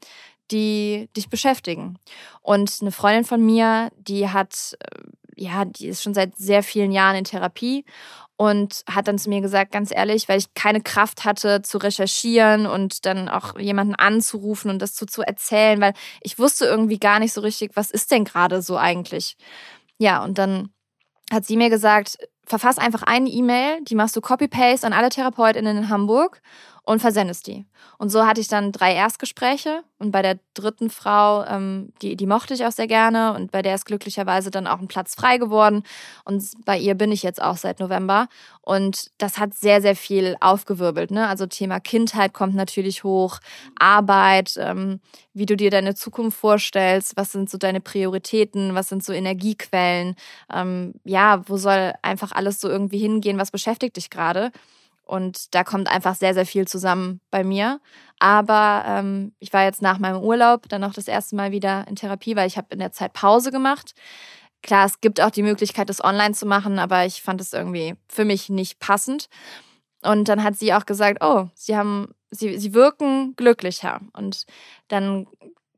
[0.51, 1.99] die dich beschäftigen.
[2.43, 5.01] Und eine Freundin von mir, die hat, äh,
[5.37, 7.85] ja, die ist schon seit sehr vielen Jahren in Therapie
[8.37, 12.67] und hat dann zu mir gesagt, ganz ehrlich, weil ich keine Kraft hatte zu recherchieren
[12.67, 15.93] und dann auch jemanden anzurufen und das zu, zu erzählen, weil
[16.23, 19.37] ich wusste irgendwie gar nicht so richtig, was ist denn gerade so eigentlich.
[19.99, 20.71] Ja, und dann
[21.31, 25.77] hat sie mir gesagt, verfass einfach eine E-Mail, die machst du Copy-Paste an alle TherapeutInnen
[25.77, 26.41] in Hamburg
[26.83, 27.67] und versendest die.
[27.99, 32.27] Und so hatte ich dann drei Erstgespräche und bei der dritten Frau, ähm, die, die
[32.27, 35.39] mochte ich auch sehr gerne und bei der ist glücklicherweise dann auch ein Platz frei
[35.39, 35.83] geworden
[36.25, 38.29] und bei ihr bin ich jetzt auch seit November
[38.63, 41.11] und das hat sehr, sehr viel aufgewirbelt.
[41.11, 41.29] Ne?
[41.29, 43.39] Also Thema Kindheit kommt natürlich hoch,
[43.79, 45.01] Arbeit, ähm,
[45.35, 50.17] wie du dir deine Zukunft vorstellst, was sind so deine Prioritäten, was sind so Energiequellen,
[50.53, 54.51] ähm, ja, wo soll einfach alles so irgendwie hingehen, was beschäftigt dich gerade?
[55.11, 57.81] Und da kommt einfach sehr, sehr viel zusammen bei mir.
[58.21, 61.97] Aber ähm, ich war jetzt nach meinem Urlaub dann noch das erste Mal wieder in
[61.97, 63.95] Therapie, weil ich habe in der Zeit Pause gemacht.
[64.63, 67.97] Klar, es gibt auch die Möglichkeit, das online zu machen, aber ich fand es irgendwie
[68.09, 69.29] für mich nicht passend.
[70.03, 74.01] Und dann hat sie auch gesagt, oh, sie haben, sie, sie wirken glücklicher.
[74.13, 74.47] Und
[74.87, 75.27] dann,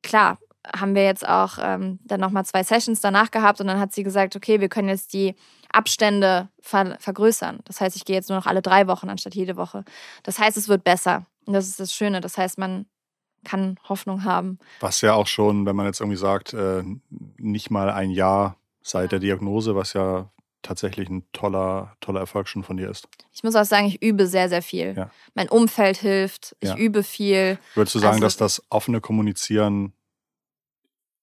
[0.02, 0.36] klar,
[0.76, 4.02] haben wir jetzt auch ähm, dann nochmal zwei Sessions danach gehabt und dann hat sie
[4.02, 5.34] gesagt, okay, wir können jetzt die
[5.72, 7.60] Abstände ver vergrößern.
[7.64, 9.84] Das heißt, ich gehe jetzt nur noch alle drei Wochen anstatt jede Woche.
[10.22, 11.26] Das heißt, es wird besser.
[11.46, 12.20] Und das ist das Schöne.
[12.20, 12.86] Das heißt, man
[13.44, 14.58] kann Hoffnung haben.
[14.80, 16.82] Was ja auch schon, wenn man jetzt irgendwie sagt, äh,
[17.36, 20.30] nicht mal ein Jahr seit der Diagnose, was ja
[20.62, 23.08] tatsächlich ein toller, toller Erfolg schon von dir ist.
[23.32, 24.94] Ich muss auch sagen, ich übe sehr, sehr viel.
[24.96, 25.10] Ja.
[25.34, 26.76] Mein Umfeld hilft, ich ja.
[26.76, 27.58] übe viel.
[27.74, 29.92] Würdest du sagen, also, dass das offene Kommunizieren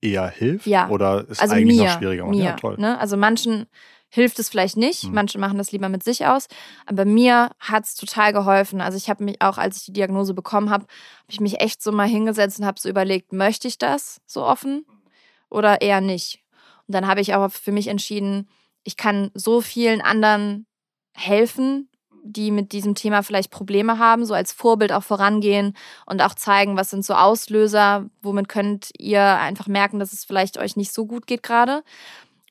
[0.02, 0.68] eher hilft?
[0.68, 0.90] Ja.
[0.90, 2.26] Oder ist also eigentlich mir, noch schwieriger?
[2.26, 2.76] Mir, ja, toll.
[2.78, 3.00] Ne?
[3.00, 3.68] Also manchen
[4.10, 5.06] hilft es vielleicht nicht.
[5.06, 5.14] Mhm.
[5.14, 6.48] Manche machen das lieber mit sich aus.
[6.86, 8.82] Aber mir hat es total geholfen.
[8.82, 11.82] Also ich habe mich auch, als ich die Diagnose bekommen habe, habe ich mich echt
[11.82, 14.86] so mal hingesetzt und habe so überlegt, möchte ich das so offen
[15.50, 16.44] oder eher nicht?
[16.88, 18.50] Und dann habe ich aber für mich entschieden,
[18.84, 20.66] ich kann so vielen anderen
[21.14, 21.90] helfen,
[22.24, 26.78] die mit diesem Thema vielleicht Probleme haben, so als Vorbild auch vorangehen und auch zeigen,
[26.78, 31.06] was sind so Auslöser, womit könnt ihr einfach merken, dass es vielleicht euch nicht so
[31.06, 31.84] gut geht gerade.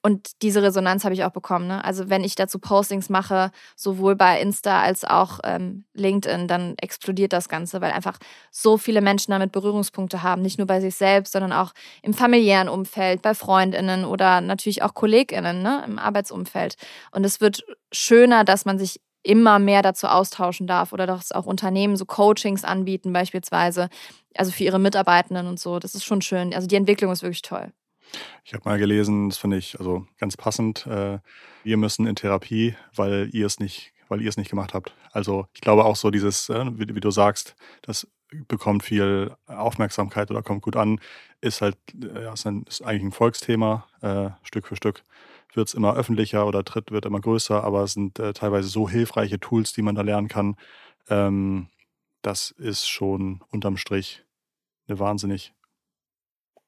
[0.03, 1.67] Und diese Resonanz habe ich auch bekommen.
[1.67, 1.85] Ne?
[1.85, 7.33] Also wenn ich dazu Postings mache, sowohl bei Insta als auch ähm, LinkedIn, dann explodiert
[7.33, 8.19] das Ganze, weil einfach
[8.51, 10.43] so viele Menschen damit Berührungspunkte haben.
[10.43, 11.73] Nicht nur bei sich selbst, sondern auch
[12.03, 15.83] im familiären Umfeld, bei Freundinnen oder natürlich auch Kolleginnen ne?
[15.87, 16.77] im Arbeitsumfeld.
[17.11, 21.47] Und es wird schöner, dass man sich immer mehr dazu austauschen darf oder dass auch
[21.47, 23.89] Unternehmen so Coachings anbieten beispielsweise,
[24.35, 25.79] also für ihre Mitarbeitenden und so.
[25.79, 26.55] Das ist schon schön.
[26.55, 27.73] Also die Entwicklung ist wirklich toll.
[28.45, 30.87] Ich habe mal gelesen, das finde ich also ganz passend.
[30.87, 31.19] Äh,
[31.65, 34.95] wir müssen in Therapie, weil ihr es nicht, weil ihr es nicht gemacht habt.
[35.13, 38.07] Also ich glaube auch so dieses, äh, wie, wie, du sagst, das
[38.47, 41.01] bekommt viel Aufmerksamkeit oder kommt gut an,
[41.41, 43.87] ist halt, äh, ja, ist, ein, ist eigentlich ein Volksthema.
[44.01, 45.05] Äh, Stück für Stück
[45.55, 48.89] wird es immer öffentlicher oder tritt wird immer größer, aber es sind äh, teilweise so
[48.89, 50.57] hilfreiche Tools, die man da lernen kann.
[51.09, 51.69] Ähm,
[52.23, 54.25] das ist schon unterm Strich
[54.87, 55.55] eine wahnsinnig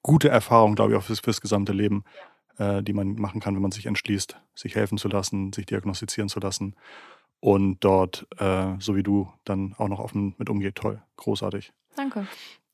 [0.03, 2.05] gute Erfahrung, glaube ich, auch fürs, fürs gesamte Leben,
[2.59, 6.29] äh, die man machen kann, wenn man sich entschließt, sich helfen zu lassen, sich diagnostizieren
[6.29, 6.75] zu lassen
[7.41, 10.77] und dort, äh, so wie du, dann auch noch offen mit umgeht.
[10.77, 11.73] Toll, großartig.
[11.97, 12.27] Danke.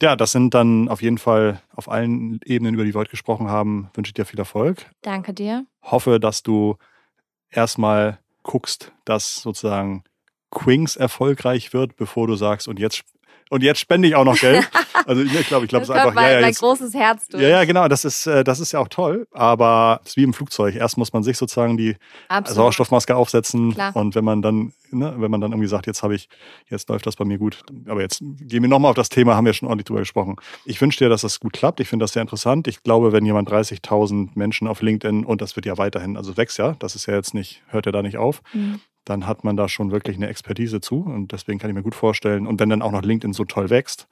[0.02, 3.48] Ja, das sind dann auf jeden Fall auf allen Ebenen, über die wir heute gesprochen
[3.48, 4.90] haben, wünsche ich dir viel Erfolg.
[5.00, 5.64] Danke dir.
[5.82, 6.76] Hoffe, dass du
[7.48, 10.04] erstmal guckst, dass sozusagen
[10.50, 13.04] Quings erfolgreich wird, bevor du sagst, und jetzt
[13.50, 14.68] und jetzt spende ich auch noch Geld.
[15.04, 17.28] Also ich glaube, ich glaube, es ist einfach mein, ja, ja, mein jetzt, großes Herz
[17.28, 17.40] durch.
[17.40, 17.86] ja, ja, genau.
[17.86, 19.28] Das ist, äh, das ist ja auch toll.
[19.30, 20.74] Aber es ist wie im Flugzeug.
[20.74, 21.94] Erst muss man sich sozusagen die
[22.26, 22.56] Absolut.
[22.56, 23.94] Sauerstoffmaske aufsetzen Klar.
[23.94, 26.28] und wenn man dann, ne, wenn man dann irgendwie sagt, jetzt habe ich,
[26.68, 27.62] jetzt läuft das bei mir gut.
[27.86, 30.36] Aber jetzt gehen wir nochmal auf das Thema, haben wir schon ordentlich drüber gesprochen.
[30.64, 31.78] Ich wünsche dir, dass das gut klappt.
[31.78, 32.66] Ich finde das sehr interessant.
[32.66, 36.58] Ich glaube, wenn jemand 30.000 Menschen auf LinkedIn und das wird ja weiterhin, also wächst
[36.58, 38.80] ja, das ist ja jetzt nicht, hört ja da nicht auf, Mhm.
[39.06, 41.94] Dann hat man da schon wirklich eine Expertise zu und deswegen kann ich mir gut
[41.94, 42.46] vorstellen.
[42.46, 44.08] Und wenn dann auch noch LinkedIn so toll wächst,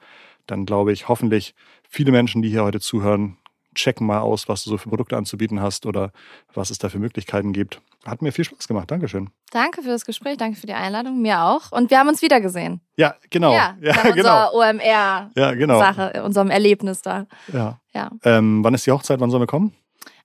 [0.47, 1.53] dann glaube ich, hoffentlich
[1.87, 3.37] viele Menschen, die hier heute zuhören,
[3.75, 6.11] checken mal aus, was du so für Produkte anzubieten hast oder
[6.53, 7.81] was es da für Möglichkeiten gibt.
[8.05, 8.89] Hat mir viel Spaß gemacht.
[8.89, 9.31] Dankeschön.
[9.51, 11.73] Danke für das Gespräch, danke für die Einladung, mir auch.
[11.73, 12.79] Und wir haben uns wieder gesehen.
[12.95, 13.51] Ja, genau.
[13.51, 14.13] Ja, ja, genau.
[14.13, 16.25] unserer OMR-Sache, Ja, genau.
[16.25, 17.27] unserem Erlebnis da.
[17.51, 17.81] Ja.
[17.93, 18.11] Ja.
[18.23, 19.19] Ähm, wann ist die Hochzeit?
[19.19, 19.73] Wann sollen wir kommen?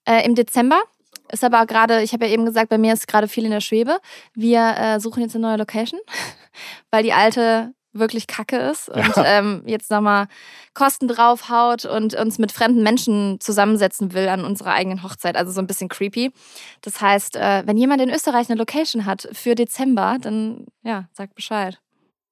[0.04, 0.80] Äh, Im Dezember
[1.32, 3.60] ist aber gerade, ich habe ja eben gesagt, bei mir ist gerade viel in der
[3.60, 3.98] Schwebe.
[4.34, 6.00] Wir äh, suchen jetzt eine neue Location,
[6.90, 10.28] weil die alte wirklich kacke ist und ähm, jetzt nochmal
[10.74, 15.36] Kosten draufhaut und uns mit fremden Menschen zusammensetzen will an unserer eigenen Hochzeit.
[15.36, 16.32] Also so ein bisschen creepy.
[16.82, 21.34] Das heißt, äh, wenn jemand in Österreich eine Location hat für Dezember, dann ja, sagt
[21.34, 21.80] Bescheid.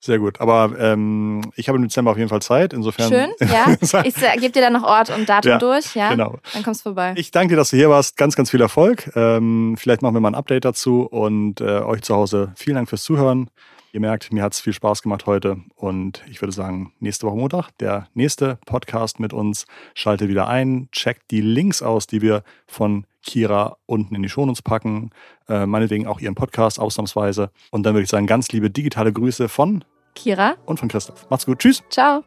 [0.00, 0.40] Sehr gut.
[0.40, 2.72] Aber ähm, ich habe im Dezember auf jeden Fall Zeit.
[2.72, 3.08] Insofern.
[3.08, 3.74] Schön, ja.
[4.04, 6.10] Ich gebe dir dann noch Ort und Datum Ja, durch, ja.
[6.10, 6.36] Genau.
[6.52, 7.14] Dann kommst du vorbei.
[7.16, 8.16] Ich danke dir, dass du hier warst.
[8.16, 9.10] Ganz, ganz viel Erfolg.
[9.16, 12.88] Ähm, vielleicht machen wir mal ein Update dazu und äh, euch zu Hause vielen Dank
[12.88, 13.50] fürs Zuhören.
[13.92, 17.36] Ihr merkt, mir hat es viel Spaß gemacht heute und ich würde sagen, nächste Woche
[17.36, 19.66] Montag, der nächste Podcast mit uns.
[19.94, 24.62] Schaltet wieder ein, checkt die Links aus, die wir von Kira unten in die Shownotes
[24.62, 25.10] packen.
[25.48, 27.50] Äh, meinetwegen auch ihren Podcast ausnahmsweise.
[27.70, 29.84] Und dann würde ich sagen, ganz liebe digitale Grüße von
[30.14, 31.28] Kira, und von Christoph.
[31.30, 31.60] Macht's gut.
[31.60, 31.82] Tschüss.
[31.90, 32.24] ciao.